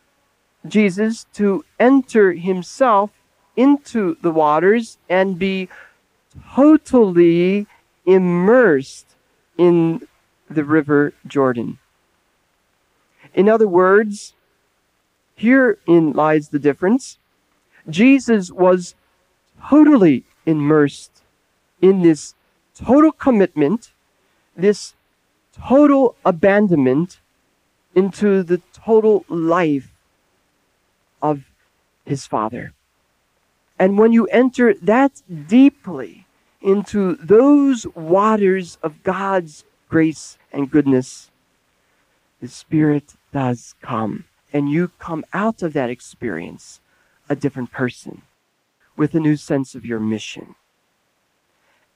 Jesus 0.66 1.26
to 1.35 1.64
enter 1.78 2.33
himself 2.33 3.11
into 3.57 4.16
the 4.23 4.30
waters 4.30 4.99
and 5.09 5.38
be 5.38 5.68
totally 6.54 7.66
immersed 8.07 9.07
in 9.57 10.07
the 10.50 10.64
river 10.64 11.12
Jordan. 11.26 11.78
In 13.35 13.49
other 13.49 13.68
words, 13.68 14.35
herein 15.35 16.12
lies 16.12 16.49
the 16.49 16.59
difference. 16.59 17.18
Jesus 17.88 18.50
was 18.50 18.95
totally 19.68 20.25
immersed 20.47 21.23
in 21.80 22.02
this 22.02 22.35
total 22.75 23.12
commitment, 23.12 23.92
this 24.57 24.95
total 25.52 26.16
abandonment 26.25 27.21
into 27.95 28.42
the 28.42 28.61
total 28.72 29.24
life 29.29 29.90
of 31.20 31.44
his 32.05 32.27
Father. 32.27 32.72
And 33.79 33.98
when 33.98 34.12
you 34.12 34.27
enter 34.27 34.74
that 34.74 35.22
deeply 35.46 36.27
into 36.61 37.14
those 37.16 37.87
waters 37.94 38.79
of 38.83 39.03
God's 39.03 39.64
grace 39.88 40.38
and 40.53 40.70
goodness, 40.70 41.31
the 42.40 42.48
Spirit 42.48 43.14
does 43.33 43.74
come. 43.81 44.24
And 44.53 44.70
you 44.70 44.90
come 44.98 45.24
out 45.33 45.62
of 45.62 45.74
that 45.74 45.90
experience 45.90 46.81
a 47.29 47.37
different 47.37 47.70
person 47.70 48.22
with 48.96 49.14
a 49.14 49.20
new 49.20 49.37
sense 49.37 49.74
of 49.74 49.85
your 49.85 50.01
mission. 50.01 50.55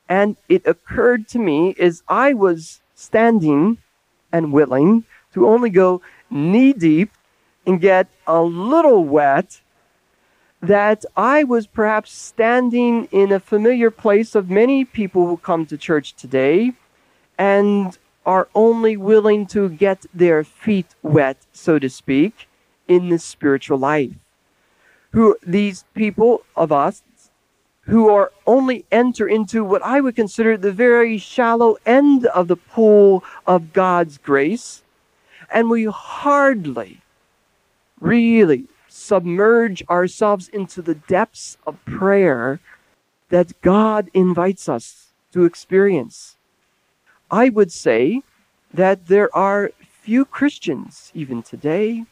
And 0.08 0.36
it 0.48 0.66
occurred 0.66 1.26
to 1.28 1.38
me 1.38 1.74
as 1.80 2.02
I 2.06 2.34
was 2.34 2.82
standing 2.94 3.78
and 4.30 4.52
willing 4.52 5.04
to 5.34 5.46
only 5.46 5.70
go 5.70 6.00
knee 6.30 6.72
deep 6.72 7.10
and 7.66 7.80
get 7.80 8.08
a 8.26 8.42
little 8.42 9.04
wet 9.04 9.60
that 10.60 11.04
I 11.16 11.42
was 11.44 11.66
perhaps 11.66 12.12
standing 12.12 13.06
in 13.10 13.32
a 13.32 13.40
familiar 13.40 13.90
place 13.90 14.34
of 14.34 14.48
many 14.48 14.84
people 14.84 15.26
who 15.26 15.36
come 15.36 15.66
to 15.66 15.76
church 15.76 16.14
today 16.14 16.72
and 17.36 17.98
are 18.24 18.48
only 18.54 18.96
willing 18.96 19.46
to 19.46 19.68
get 19.68 20.06
their 20.14 20.44
feet 20.44 20.94
wet, 21.02 21.38
so 21.52 21.80
to 21.80 21.90
speak, 21.90 22.48
in 22.86 23.08
the 23.08 23.18
spiritual 23.18 23.78
life. 23.78 24.12
Who 25.10 25.36
these 25.44 25.84
people 25.94 26.42
of 26.56 26.70
us 26.70 27.02
who 27.86 28.08
are 28.08 28.30
only 28.46 28.84
enter 28.92 29.26
into 29.26 29.64
what 29.64 29.82
I 29.82 30.00
would 30.00 30.14
consider 30.14 30.56
the 30.56 30.72
very 30.72 31.18
shallow 31.18 31.76
end 31.84 32.26
of 32.26 32.46
the 32.46 32.56
pool 32.56 33.24
of 33.46 33.72
God's 33.72 34.18
grace, 34.18 34.82
and 35.52 35.70
we 35.70 35.84
hardly 35.84 37.00
really 38.00 38.66
submerge 38.88 39.82
ourselves 39.88 40.48
into 40.48 40.82
the 40.82 40.94
depths 40.94 41.56
of 41.66 41.84
prayer 41.84 42.60
that 43.28 43.60
God 43.62 44.10
invites 44.12 44.68
us 44.68 45.08
to 45.32 45.44
experience. 45.44 46.36
I 47.30 47.48
would 47.48 47.72
say 47.72 48.22
that 48.74 49.06
there 49.06 49.34
are 49.34 49.70
few 50.02 50.24
Christians, 50.24 51.10
even 51.14 51.42
today, 51.42 52.04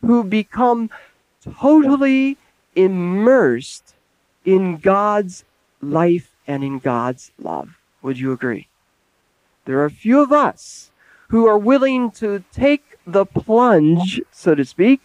who 0.00 0.22
become 0.22 0.90
totally 1.58 2.36
immersed 2.76 3.94
in 4.44 4.76
God's 4.76 5.44
life 5.80 6.36
and 6.46 6.62
in 6.62 6.78
God's 6.78 7.32
love. 7.38 7.78
Would 8.02 8.18
you 8.18 8.32
agree? 8.32 8.68
There 9.64 9.82
are 9.82 9.90
few 9.90 10.20
of 10.20 10.32
us 10.32 10.91
who 11.32 11.46
are 11.46 11.58
willing 11.58 12.12
to 12.12 12.44
take 12.52 12.84
the 13.04 13.26
plunge, 13.26 14.20
so 14.30 14.54
to 14.54 14.64
speak, 14.64 15.00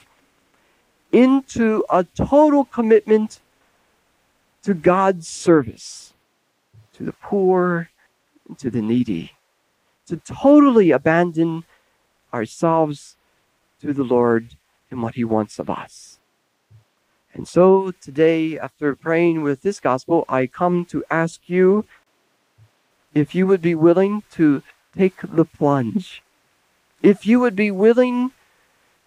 into 1.11 1.83
a 1.89 2.03
total 2.03 2.65
commitment 2.65 3.39
to 4.61 4.75
God's 4.75 5.27
service, 5.27 6.13
to 6.93 7.03
the 7.03 7.13
poor, 7.13 7.89
to 8.59 8.69
the 8.69 8.81
needy 8.81 9.31
to 10.07 10.17
totally 10.17 10.91
abandon 10.91 11.65
ourselves 12.33 13.17
to 13.81 13.93
the 13.93 14.03
Lord 14.03 14.55
and 14.89 15.03
what 15.03 15.15
He 15.15 15.23
wants 15.23 15.59
of 15.59 15.69
us. 15.69 16.19
And 17.33 17.47
so 17.47 17.91
today, 18.01 18.57
after 18.57 18.95
praying 18.95 19.43
with 19.43 19.61
this 19.61 19.79
gospel, 19.79 20.25
I 20.27 20.47
come 20.47 20.85
to 20.85 21.03
ask 21.11 21.41
you 21.47 21.85
if 23.13 23.35
you 23.35 23.45
would 23.45 23.61
be 23.61 23.75
willing 23.75 24.23
to 24.31 24.63
take 24.97 25.15
the 25.21 25.45
plunge, 25.45 26.23
if 27.01 27.25
you 27.25 27.39
would 27.39 27.55
be 27.55 27.71
willing 27.71 28.31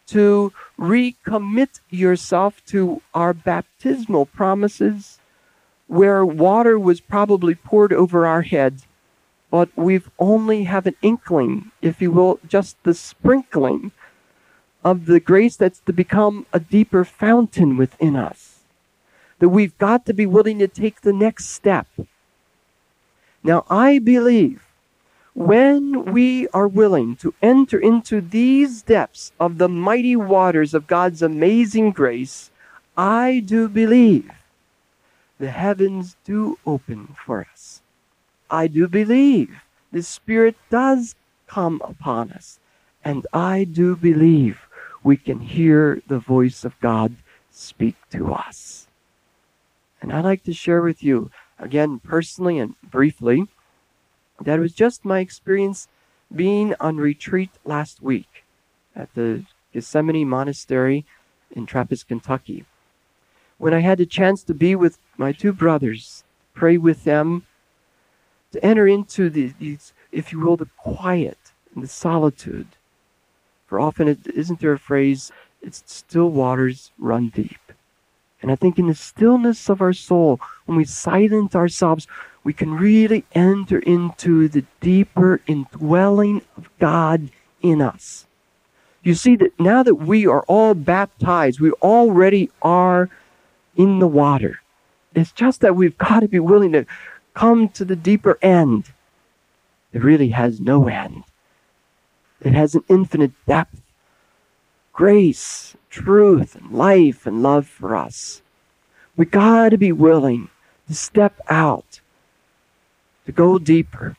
to 0.07 0.53
recommit 0.79 1.81
yourself 1.91 2.65
to 2.67 3.03
our 3.15 3.33
baptismal 3.33 4.27
promises, 4.27 5.19
where 5.87 6.25
water 6.25 6.79
was 6.79 7.01
probably 7.01 7.55
poured 7.55 7.93
over 7.93 8.27
our 8.27 8.43
head 8.43 8.83
but 9.51 9.69
we've 9.77 10.11
only 10.19 10.65
have 10.65 10.87
an 10.87 10.95
inkling, 11.03 11.73
if 11.83 12.01
you 12.01 12.13
will, 12.13 12.39
just 12.47 12.83
the 12.85 12.95
sprinkling 12.95 13.91
of 14.85 15.07
the 15.07 15.21
grace 15.21 15.57
that's 15.57 15.81
to 15.81 15.93
become 15.93 16.47
a 16.53 16.61
deeper 16.61 17.05
fountain 17.05 17.77
within 17.77 18.17
us. 18.17 18.61
That 19.41 19.49
we've 19.49 19.77
got 19.79 20.07
to 20.07 20.15
be 20.15 20.27
willing 20.27 20.61
to 20.61 20.69
take 20.69 21.01
the 21.01 21.13
next 21.13 21.47
step. 21.47 21.89
Now, 23.43 23.65
I 23.69 23.99
believe 23.99 24.63
when 25.41 26.13
we 26.13 26.47
are 26.49 26.69
willing 26.69 27.17
to 27.17 27.33
enter 27.41 27.79
into 27.79 28.21
these 28.21 28.83
depths 28.83 29.33
of 29.41 29.57
the 29.57 29.71
mighty 29.71 30.15
waters 30.15 30.75
of 30.75 30.87
God's 30.87 31.23
amazing 31.23 31.93
grace, 31.93 32.51
I 32.95 33.43
do 33.47 33.67
believe 33.67 34.31
the 35.39 35.51
heavens 35.51 36.17
do 36.25 36.59
open 36.67 37.17
for 37.25 37.47
us. 37.51 37.81
I 38.51 38.67
do 38.67 38.87
believe 38.87 39.63
the 39.91 40.03
Spirit 40.03 40.57
does 40.69 41.15
come 41.47 41.81
upon 41.83 42.33
us. 42.33 42.59
And 43.03 43.27
I 43.33 43.65
do 43.65 43.97
believe 43.97 44.69
we 45.03 45.17
can 45.17 45.41
hear 45.41 46.03
the 46.07 46.19
voice 46.19 46.67
of 46.67 46.79
God 46.81 47.17
speak 47.51 47.97
to 48.11 48.35
us. 48.35 48.89
And 50.03 50.13
I'd 50.13 50.25
like 50.25 50.45
to 50.45 50.53
share 50.53 50.83
with 50.83 51.03
you, 51.03 51.31
again, 51.59 51.99
personally 51.99 52.59
and 52.59 52.75
briefly, 52.83 53.49
that 54.41 54.59
was 54.59 54.73
just 54.73 55.05
my 55.05 55.21
experience 55.21 55.89
being 56.35 56.75
on 56.81 56.97
retreat 56.97 57.51
last 57.65 58.03
week 58.03 58.45
at 58.95 59.13
the 59.15 59.45
Gethsemani 59.75 60.25
Monastery 60.27 61.05
in 61.51 61.67
Trappist, 61.67 62.09
Kentucky. 62.09 62.65
When 63.59 63.75
I 63.75 63.81
had 63.81 63.99
the 63.99 64.07
chance 64.07 64.43
to 64.45 64.55
be 64.55 64.75
with 64.75 64.99
my 65.17 65.33
two 65.33 65.53
brothers, 65.53 66.25
pray 66.55 66.77
with 66.79 67.05
them, 67.05 67.47
to 68.53 68.65
enter 68.65 68.87
into 68.87 69.31
the, 69.31 69.53
these, 69.59 69.93
if 70.11 70.33
you 70.33 70.41
will, 70.41 70.57
the 70.57 70.69
quiet 70.77 71.39
and 71.75 71.85
the 71.85 71.89
solitude. 71.89 72.69
For 73.67 73.79
often, 73.79 74.09
it, 74.09 74.27
isn't 74.27 74.61
there 74.61 74.73
a 74.73 74.79
phrase, 74.79 75.31
it's 75.63 75.83
still 75.87 76.31
waters 76.31 76.91
run 76.99 77.29
deep. 77.29 77.61
And 78.43 78.51
I 78.51 78.57
think 78.57 78.79
in 78.79 78.87
the 78.87 78.95
stillness 78.95 79.69
of 79.69 79.81
our 79.81 79.93
soul, 79.93 80.41
when 80.65 80.77
we 80.77 80.85
silence 80.85 81.55
ourselves, 81.55 82.07
we 82.43 82.53
can 82.53 82.75
really 82.75 83.25
enter 83.33 83.79
into 83.79 84.49
the 84.49 84.65
deeper 84.81 85.41
indwelling 85.47 86.43
of 86.57 86.71
God 86.79 87.31
in 87.61 87.83
us. 87.83 88.27
You 89.03 89.15
see 89.15 89.37
that 89.37 89.59
now 89.59 89.83
that 89.83 89.97
we 89.97 90.27
are 90.27 90.43
all 90.43 90.75
baptized, 90.75 91.61
we 91.61 91.73
already 91.83 92.51
are 92.63 93.09
in 93.77 93.99
the 93.99 94.09
water. 94.09 94.61
It's 95.15 95.33
just 95.33 95.61
that 95.61 95.77
we've 95.77 95.99
got 95.99 96.21
to 96.21 96.29
be 96.29 96.41
willing 96.41 96.73
to 96.73 96.87
come 97.35 97.69
to 97.71 97.85
the 97.85 97.97
deeper 97.97 98.39
end. 98.43 98.93
It 99.93 100.03
really 100.03 100.31
has 100.31 100.61
no 100.61 100.87
end. 100.89 101.25
It 102.41 102.53
has 102.53 102.75
an 102.75 102.85
infinite 102.89 103.33
depth, 103.47 103.83
grace, 104.93 105.77
truth, 105.91 106.55
and 106.55 106.71
life 106.73 107.27
and 107.27 107.43
love 107.43 107.67
for 107.67 107.95
us. 107.97 108.43
We 109.17 109.27
got 109.27 109.71
to 109.71 109.79
be 109.79 109.93
willing 109.93 110.49
to 110.89 110.95
step 110.95 111.41
out, 111.49 112.00
to 113.31 113.37
go 113.37 113.59
deeper. 113.59 114.17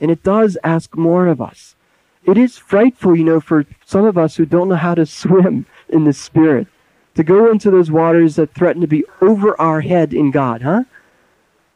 And 0.00 0.10
it 0.10 0.22
does 0.22 0.58
ask 0.64 0.96
more 0.96 1.28
of 1.28 1.40
us. 1.40 1.76
It 2.24 2.36
is 2.36 2.58
frightful, 2.58 3.16
you 3.16 3.24
know, 3.24 3.40
for 3.40 3.64
some 3.86 4.04
of 4.04 4.18
us 4.18 4.36
who 4.36 4.44
don't 4.44 4.68
know 4.68 4.76
how 4.76 4.94
to 4.94 5.06
swim 5.06 5.66
in 5.88 6.04
the 6.04 6.12
Spirit, 6.12 6.66
to 7.14 7.22
go 7.22 7.50
into 7.50 7.70
those 7.70 7.90
waters 7.90 8.36
that 8.36 8.54
threaten 8.54 8.80
to 8.80 8.86
be 8.86 9.04
over 9.20 9.58
our 9.60 9.80
head 9.80 10.12
in 10.12 10.30
God, 10.30 10.62
huh? 10.62 10.84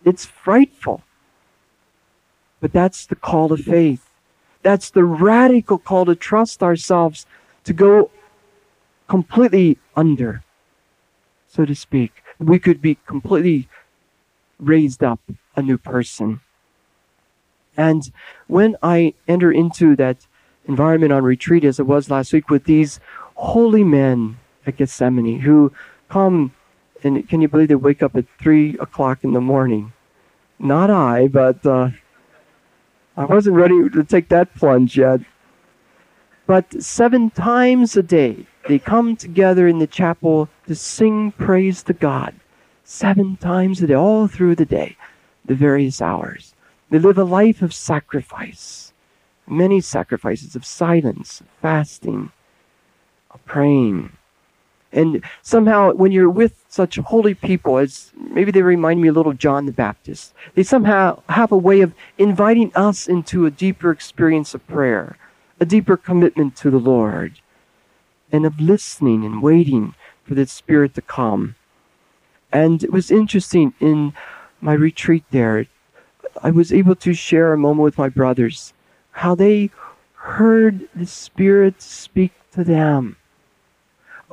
It's 0.04 0.26
frightful. 0.26 1.02
But 2.60 2.72
that's 2.72 3.06
the 3.06 3.16
call 3.16 3.48
to 3.48 3.56
faith. 3.56 4.04
That's 4.62 4.90
the 4.90 5.04
radical 5.04 5.78
call 5.78 6.04
to 6.06 6.14
trust 6.14 6.62
ourselves, 6.62 7.26
to 7.64 7.72
go 7.72 8.10
completely 9.08 9.78
under, 9.96 10.42
so 11.46 11.64
to 11.64 11.74
speak. 11.74 12.22
We 12.38 12.58
could 12.58 12.80
be 12.82 12.98
completely 13.06 13.68
raised 14.58 15.04
up 15.04 15.20
a 15.56 15.62
new 15.62 15.78
person. 15.78 16.40
And 17.76 18.10
when 18.46 18.76
I 18.82 19.14
enter 19.26 19.50
into 19.50 19.96
that 19.96 20.26
environment 20.66 21.12
on 21.12 21.24
retreat, 21.24 21.64
as 21.64 21.78
it 21.78 21.86
was 21.86 22.10
last 22.10 22.32
week, 22.32 22.50
with 22.50 22.64
these 22.64 23.00
holy 23.34 23.84
men 23.84 24.38
at 24.66 24.76
Gethsemani 24.76 25.40
who 25.40 25.72
come 26.08 26.52
and 27.04 27.28
can 27.28 27.42
you 27.42 27.48
believe 27.48 27.68
they 27.68 27.74
wake 27.74 28.02
up 28.02 28.16
at 28.16 28.24
three 28.40 28.78
o'clock 28.78 29.22
in 29.22 29.34
the 29.34 29.40
morning? 29.40 29.92
Not 30.58 30.88
I, 30.88 31.28
but 31.28 31.64
uh, 31.66 31.90
I 33.16 33.26
wasn't 33.26 33.56
ready 33.56 33.88
to 33.90 34.02
take 34.02 34.30
that 34.30 34.54
plunge 34.54 34.96
yet. 34.96 35.20
But 36.46 36.82
seven 36.82 37.30
times 37.30 37.96
a 37.96 38.02
day, 38.02 38.46
they 38.68 38.78
come 38.78 39.16
together 39.16 39.68
in 39.68 39.78
the 39.78 39.86
chapel 39.86 40.48
to 40.66 40.74
sing 40.74 41.32
praise 41.32 41.82
to 41.84 41.92
God. 41.92 42.34
Seven 42.84 43.36
times 43.36 43.82
a 43.82 43.86
day, 43.86 43.94
all 43.94 44.26
through 44.26 44.56
the 44.56 44.64
day, 44.64 44.96
the 45.44 45.54
various 45.54 46.00
hours. 46.00 46.53
They 46.90 46.98
live 46.98 47.18
a 47.18 47.24
life 47.24 47.62
of 47.62 47.74
sacrifice, 47.74 48.92
many 49.46 49.80
sacrifices 49.80 50.54
of 50.54 50.64
silence, 50.64 51.42
fasting, 51.60 52.30
of 53.30 53.44
praying. 53.44 54.16
And 54.92 55.24
somehow, 55.42 55.92
when 55.92 56.12
you're 56.12 56.30
with 56.30 56.64
such 56.68 56.96
holy 56.96 57.34
people, 57.34 57.78
as 57.78 58.12
maybe 58.16 58.52
they 58.52 58.62
remind 58.62 59.00
me 59.00 59.08
a 59.08 59.12
little 59.12 59.32
of 59.32 59.38
John 59.38 59.66
the 59.66 59.72
Baptist, 59.72 60.32
they 60.54 60.62
somehow 60.62 61.22
have 61.28 61.50
a 61.50 61.56
way 61.56 61.80
of 61.80 61.94
inviting 62.16 62.70
us 62.76 63.08
into 63.08 63.44
a 63.44 63.50
deeper 63.50 63.90
experience 63.90 64.54
of 64.54 64.66
prayer, 64.68 65.18
a 65.58 65.66
deeper 65.66 65.96
commitment 65.96 66.54
to 66.56 66.70
the 66.70 66.78
Lord, 66.78 67.40
and 68.30 68.46
of 68.46 68.60
listening 68.60 69.24
and 69.24 69.42
waiting 69.42 69.94
for 70.24 70.34
the 70.34 70.46
Spirit 70.46 70.94
to 70.94 71.02
come. 71.02 71.56
And 72.52 72.84
it 72.84 72.92
was 72.92 73.10
interesting 73.10 73.74
in 73.80 74.12
my 74.60 74.74
retreat 74.74 75.24
there, 75.32 75.66
I 76.42 76.50
was 76.50 76.72
able 76.72 76.96
to 76.96 77.14
share 77.14 77.52
a 77.52 77.58
moment 77.58 77.84
with 77.84 77.98
my 77.98 78.08
brothers 78.08 78.72
how 79.12 79.34
they 79.34 79.70
heard 80.14 80.88
the 80.94 81.06
Spirit 81.06 81.80
speak 81.80 82.32
to 82.52 82.64
them 82.64 83.16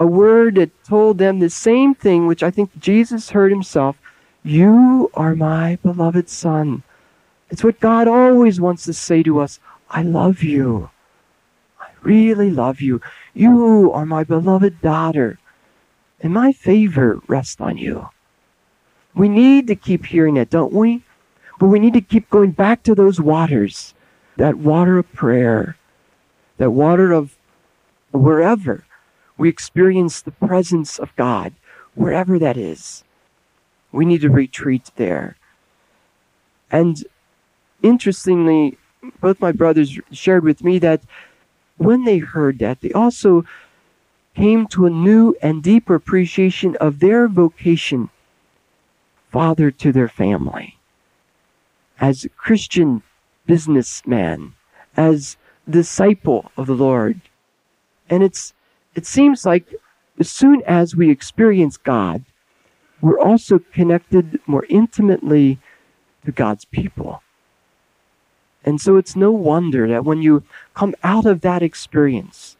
a 0.01 0.05
word 0.07 0.55
that 0.55 0.83
told 0.83 1.19
them 1.19 1.37
the 1.37 1.49
same 1.49 1.93
thing 1.93 2.25
which 2.25 2.41
I 2.41 2.49
think 2.49 2.71
Jesus 2.79 3.29
heard 3.29 3.51
himself 3.51 3.97
You 4.43 5.11
are 5.13 5.35
my 5.35 5.77
beloved 5.83 6.27
Son. 6.27 6.81
It's 7.51 7.63
what 7.63 7.79
God 7.79 8.07
always 8.07 8.59
wants 8.59 8.83
to 8.85 8.93
say 8.93 9.21
to 9.21 9.39
us 9.39 9.59
I 9.91 10.01
love 10.01 10.41
you. 10.41 10.89
I 11.79 11.89
really 12.01 12.49
love 12.49 12.81
you. 12.81 12.99
You 13.35 13.91
are 13.91 14.07
my 14.07 14.23
beloved 14.23 14.81
daughter, 14.81 15.37
and 16.19 16.33
my 16.33 16.51
favor 16.51 17.19
rests 17.27 17.61
on 17.61 17.77
you. 17.77 18.09
We 19.13 19.29
need 19.29 19.67
to 19.67 19.75
keep 19.75 20.07
hearing 20.07 20.37
it, 20.37 20.49
don't 20.49 20.73
we? 20.73 21.03
But 21.61 21.67
we 21.67 21.77
need 21.77 21.93
to 21.93 22.01
keep 22.01 22.27
going 22.31 22.53
back 22.53 22.81
to 22.83 22.95
those 22.95 23.21
waters 23.21 23.93
that 24.35 24.57
water 24.57 24.97
of 24.97 25.13
prayer, 25.13 25.77
that 26.57 26.71
water 26.71 27.11
of 27.11 27.37
wherever 28.09 28.83
we 29.37 29.47
experience 29.47 30.23
the 30.23 30.31
presence 30.31 30.97
of 30.97 31.15
God, 31.15 31.53
wherever 31.93 32.39
that 32.39 32.57
is. 32.57 33.03
We 33.91 34.05
need 34.05 34.21
to 34.21 34.31
retreat 34.31 34.89
there. 34.95 35.37
And 36.71 37.05
interestingly, 37.83 38.79
both 39.19 39.39
my 39.39 39.51
brothers 39.51 39.99
shared 40.11 40.43
with 40.43 40.63
me 40.63 40.79
that 40.79 41.03
when 41.77 42.05
they 42.05 42.17
heard 42.17 42.57
that, 42.57 42.81
they 42.81 42.91
also 42.91 43.45
came 44.35 44.65
to 44.69 44.87
a 44.87 44.89
new 44.89 45.35
and 45.43 45.61
deeper 45.61 45.93
appreciation 45.93 46.75
of 46.77 47.01
their 47.01 47.27
vocation, 47.27 48.09
father 49.29 49.69
to 49.69 49.91
their 49.91 50.07
family, 50.07 50.79
as 52.01 52.25
a 52.25 52.29
Christian 52.29 53.03
businessman, 53.45 54.53
as 54.97 55.37
disciple 55.69 56.51
of 56.57 56.67
the 56.67 56.73
Lord. 56.73 57.21
And 58.09 58.23
it's 58.23 58.53
it 58.95 59.05
seems 59.05 59.45
like 59.45 59.73
as 60.19 60.29
soon 60.29 60.61
as 60.67 60.95
we 60.95 61.09
experience 61.09 61.77
God, 61.77 62.25
we're 62.99 63.19
also 63.19 63.59
connected 63.59 64.39
more 64.45 64.65
intimately 64.67 65.59
to 66.25 66.31
God's 66.31 66.65
people. 66.65 67.23
And 68.63 68.79
so 68.79 68.97
it's 68.97 69.15
no 69.15 69.31
wonder 69.31 69.87
that 69.87 70.05
when 70.05 70.21
you 70.21 70.43
come 70.73 70.93
out 71.03 71.25
of 71.25 71.41
that 71.41 71.63
experience 71.63 72.57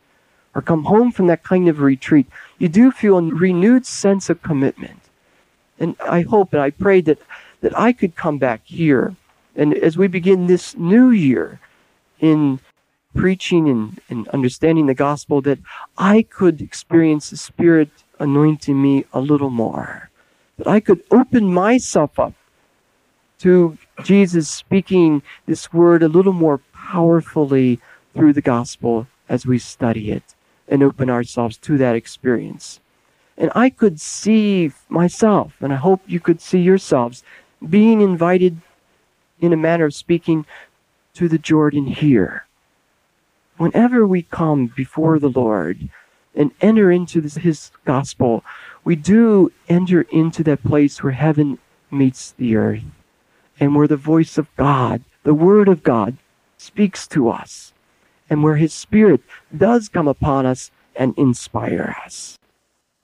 or 0.56 0.62
come 0.62 0.86
home 0.86 1.12
from 1.12 1.28
that 1.28 1.44
kind 1.44 1.68
of 1.68 1.80
retreat, 1.80 2.28
you 2.58 2.70
do 2.70 2.92
feel 2.92 3.18
a 3.18 3.24
renewed 3.24 3.86
sense 3.86 4.30
of 4.30 4.42
commitment. 4.42 5.00
And 5.80 5.96
I 6.02 6.22
hope 6.22 6.54
and 6.54 6.62
I 6.62 6.72
pray 6.72 7.02
that, 7.02 7.20
that 7.62 7.78
I 7.78 7.94
could 7.94 8.16
come 8.16 8.38
back 8.38 8.62
here. 8.66 9.16
And 9.56 9.74
as 9.74 9.98
we 9.98 10.08
begin 10.08 10.48
this 10.48 10.76
new 10.78 11.10
year 11.12 11.60
in 12.20 12.60
preaching 13.16 13.68
and, 13.70 14.00
and 14.10 14.28
understanding 14.30 14.86
the 14.86 14.94
gospel 14.94 15.42
that 15.42 15.60
I 15.98 16.24
could 16.24 16.62
experience 16.62 17.30
the 17.30 17.38
Spirit 17.38 17.90
anointing 18.20 18.82
me 18.82 19.06
a 19.12 19.20
little 19.20 19.50
more. 19.50 20.10
That 20.58 20.68
I 20.68 20.80
could 20.80 21.02
open 21.12 21.54
myself 21.54 22.20
up 22.20 22.34
to 23.40 23.78
Jesus 24.04 24.48
speaking 24.50 25.24
this 25.48 25.74
word 25.74 26.04
a 26.04 26.08
little 26.08 26.34
more 26.34 26.60
powerfully 26.74 27.80
through 28.14 28.34
the 28.34 28.42
gospel 28.42 29.08
as 29.28 29.46
we 29.46 29.58
study 29.58 30.12
it 30.12 30.36
and 30.68 30.84
open 30.84 31.10
ourselves 31.10 31.58
to 31.58 31.78
that 31.78 31.96
experience. 31.96 32.80
And 33.38 33.52
I 33.56 33.70
could 33.70 34.00
see 34.00 34.72
myself, 34.90 35.54
and 35.60 35.74
I 35.74 35.78
hope 35.78 36.02
you 36.06 36.20
could 36.20 36.40
see 36.42 36.60
yourselves, 36.60 37.24
being 37.68 38.02
invited, 38.02 38.62
in 39.42 39.52
a 39.52 39.58
manner 39.58 39.86
of 39.86 39.94
speaking, 39.94 40.46
to 41.14 41.28
the 41.28 41.38
Jordan 41.38 41.88
here 41.88 42.46
whenever 43.62 44.08
we 44.08 44.24
come 44.24 44.66
before 44.66 45.20
the 45.20 45.30
Lord 45.30 45.88
and 46.34 46.50
enter 46.62 46.92
into 46.92 47.22
this, 47.22 47.36
His 47.36 47.70
gospel, 47.86 48.44
we 48.84 48.96
do 48.96 49.52
enter 49.70 50.02
into 50.10 50.44
that 50.46 50.64
place 50.64 51.04
where 51.04 51.14
heaven 51.14 51.60
meets 51.92 52.32
the 52.32 52.56
earth 52.56 52.82
and 53.60 53.76
where 53.76 53.88
the 53.88 53.98
voice 53.98 54.40
of 54.40 54.48
God, 54.56 55.04
the 55.22 55.36
Word 55.36 55.68
of 55.68 55.84
God, 55.84 56.18
speaks 56.58 57.06
to 57.10 57.30
us 57.30 57.72
and 58.32 58.42
where 58.42 58.56
His 58.56 58.74
Spirit 58.74 59.22
does 59.56 59.90
come 59.90 60.08
upon 60.08 60.48
us 60.48 60.72
and 60.96 61.14
inspire 61.16 61.96
us. 62.04 62.40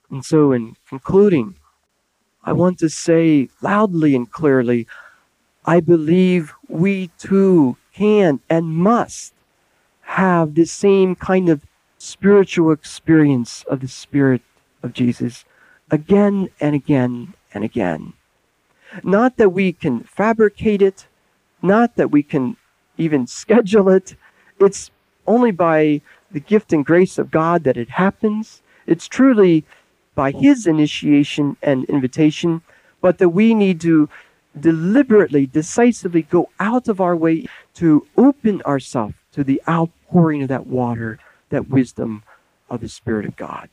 And 0.09 0.25
so, 0.25 0.51
in 0.51 0.75
concluding, 0.89 1.53
I 2.43 2.53
want 2.53 2.79
to 2.79 2.89
say 2.89 3.49
loudly 3.61 4.15
and 4.15 4.31
clearly 4.31 4.87
I 5.67 5.81
believe 5.81 6.53
we 6.69 7.09
too 7.19 7.75
can 7.93 8.39
and 8.49 8.67
must 8.67 9.33
have 10.03 10.55
the 10.55 10.65
same 10.65 11.13
kind 11.13 11.49
of 11.49 11.65
spiritual 11.97 12.71
experience 12.71 13.65
of 13.67 13.81
the 13.81 13.89
Spirit 13.89 14.41
of 14.81 14.93
Jesus 14.93 15.43
again 15.91 16.49
and 16.61 16.73
again 16.73 17.33
and 17.53 17.65
again. 17.65 18.13
Not 19.03 19.35
that 19.35 19.49
we 19.49 19.73
can 19.73 20.03
fabricate 20.03 20.81
it, 20.81 21.07
not 21.61 21.97
that 21.97 22.11
we 22.11 22.23
can 22.23 22.55
even 22.97 23.27
schedule 23.41 23.89
it. 23.89 24.15
It's 24.61 24.89
only 25.27 25.51
by 25.51 25.99
the 26.31 26.39
gift 26.39 26.71
and 26.71 26.85
grace 26.85 27.17
of 27.17 27.29
God 27.29 27.65
that 27.65 27.75
it 27.75 27.89
happens. 27.89 28.61
It's 28.85 29.07
truly 29.07 29.65
by 30.15 30.31
His 30.31 30.65
initiation 30.65 31.57
and 31.61 31.83
invitation, 31.85 32.61
but 33.01 33.17
that 33.17 33.29
we 33.29 33.53
need 33.53 33.81
to 33.81 34.07
deliberately, 34.61 35.45
decisively 35.45 36.23
go 36.23 36.49
out 36.59 36.87
of 36.87 37.01
our 37.01 37.15
way 37.15 37.45
to 37.75 38.05
open 38.17 38.61
ourselves 38.63 39.15
to 39.33 39.43
the 39.43 39.61
outpouring 39.67 40.43
of 40.43 40.49
that 40.49 40.67
water, 40.67 41.19
that 41.49 41.69
wisdom 41.69 42.23
of 42.69 42.81
the 42.81 42.89
Spirit 42.89 43.25
of 43.25 43.35
God. 43.35 43.69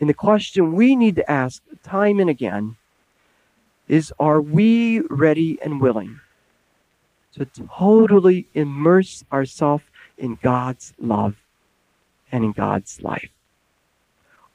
And 0.00 0.08
the 0.08 0.14
question 0.14 0.74
we 0.74 0.94
need 0.94 1.16
to 1.16 1.30
ask 1.30 1.62
time 1.82 2.20
and 2.20 2.28
again 2.28 2.76
is 3.88 4.12
Are 4.18 4.40
we 4.40 5.00
ready 5.00 5.58
and 5.62 5.80
willing 5.80 6.20
to 7.34 7.44
totally 7.44 8.46
immerse 8.54 9.24
ourselves 9.32 9.84
in 10.18 10.38
God's 10.42 10.92
love 10.98 11.36
and 12.32 12.44
in 12.44 12.52
God's 12.52 13.02
life? 13.02 13.30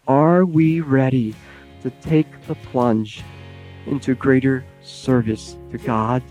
Are 0.07 0.45
we 0.45 0.81
ready 0.81 1.35
to 1.83 1.89
take 2.01 2.47
the 2.47 2.55
plunge 2.55 3.23
into 3.85 4.15
greater 4.15 4.63
service 4.81 5.57
to 5.71 5.77
God 5.77 6.23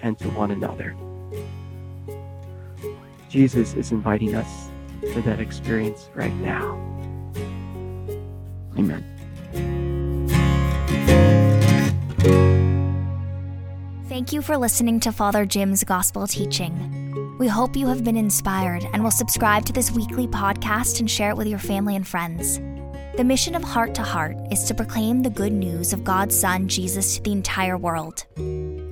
and 0.00 0.18
to 0.18 0.28
one 0.30 0.50
another? 0.50 0.96
Jesus 3.28 3.74
is 3.74 3.92
inviting 3.92 4.34
us 4.34 4.68
to 5.00 5.22
that 5.22 5.40
experience 5.40 6.10
right 6.14 6.34
now. 6.34 6.78
Amen. 8.78 9.04
Thank 14.08 14.32
you 14.32 14.42
for 14.42 14.56
listening 14.56 15.00
to 15.00 15.12
Father 15.12 15.46
Jim's 15.46 15.82
gospel 15.82 16.26
teaching. 16.26 17.36
We 17.38 17.48
hope 17.48 17.74
you 17.74 17.86
have 17.88 18.04
been 18.04 18.16
inspired 18.16 18.84
and 18.92 19.02
will 19.02 19.10
subscribe 19.10 19.64
to 19.66 19.72
this 19.72 19.90
weekly 19.90 20.28
podcast 20.28 21.00
and 21.00 21.10
share 21.10 21.30
it 21.30 21.36
with 21.36 21.48
your 21.48 21.58
family 21.58 21.96
and 21.96 22.06
friends. 22.06 22.60
The 23.14 23.24
mission 23.24 23.54
of 23.54 23.62
Heart 23.62 23.94
to 23.96 24.02
Heart 24.02 24.38
is 24.50 24.64
to 24.64 24.74
proclaim 24.74 25.22
the 25.22 25.28
good 25.28 25.52
news 25.52 25.92
of 25.92 26.02
God's 26.02 26.38
Son, 26.38 26.66
Jesus, 26.66 27.16
to 27.16 27.22
the 27.22 27.32
entire 27.32 27.76
world. 27.76 28.24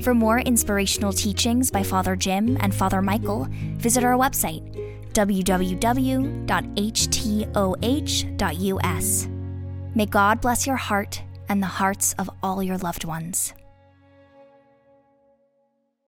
For 0.03 0.13
more 0.15 0.41
inspirational 0.41 1.15
teachings 1.15 1.71
by 1.71 1.83
Father 1.83 2.17
Jim 2.17 2.59
and 2.61 2.75
Father 2.75 3.01
Michael, 3.01 3.49
visit 3.79 4.05
our 4.05 4.19
website, 4.19 4.63
www.htoh.us. 5.15 5.69
May 9.95 10.07
God 10.07 10.41
bless 10.43 10.67
your 10.67 10.77
heart 10.77 11.23
and 11.49 11.63
the 11.63 11.67
hearts 11.67 12.15
of 12.19 12.29
all 12.43 12.63
your 12.63 12.77
loved 12.77 13.05
ones. 13.05 13.55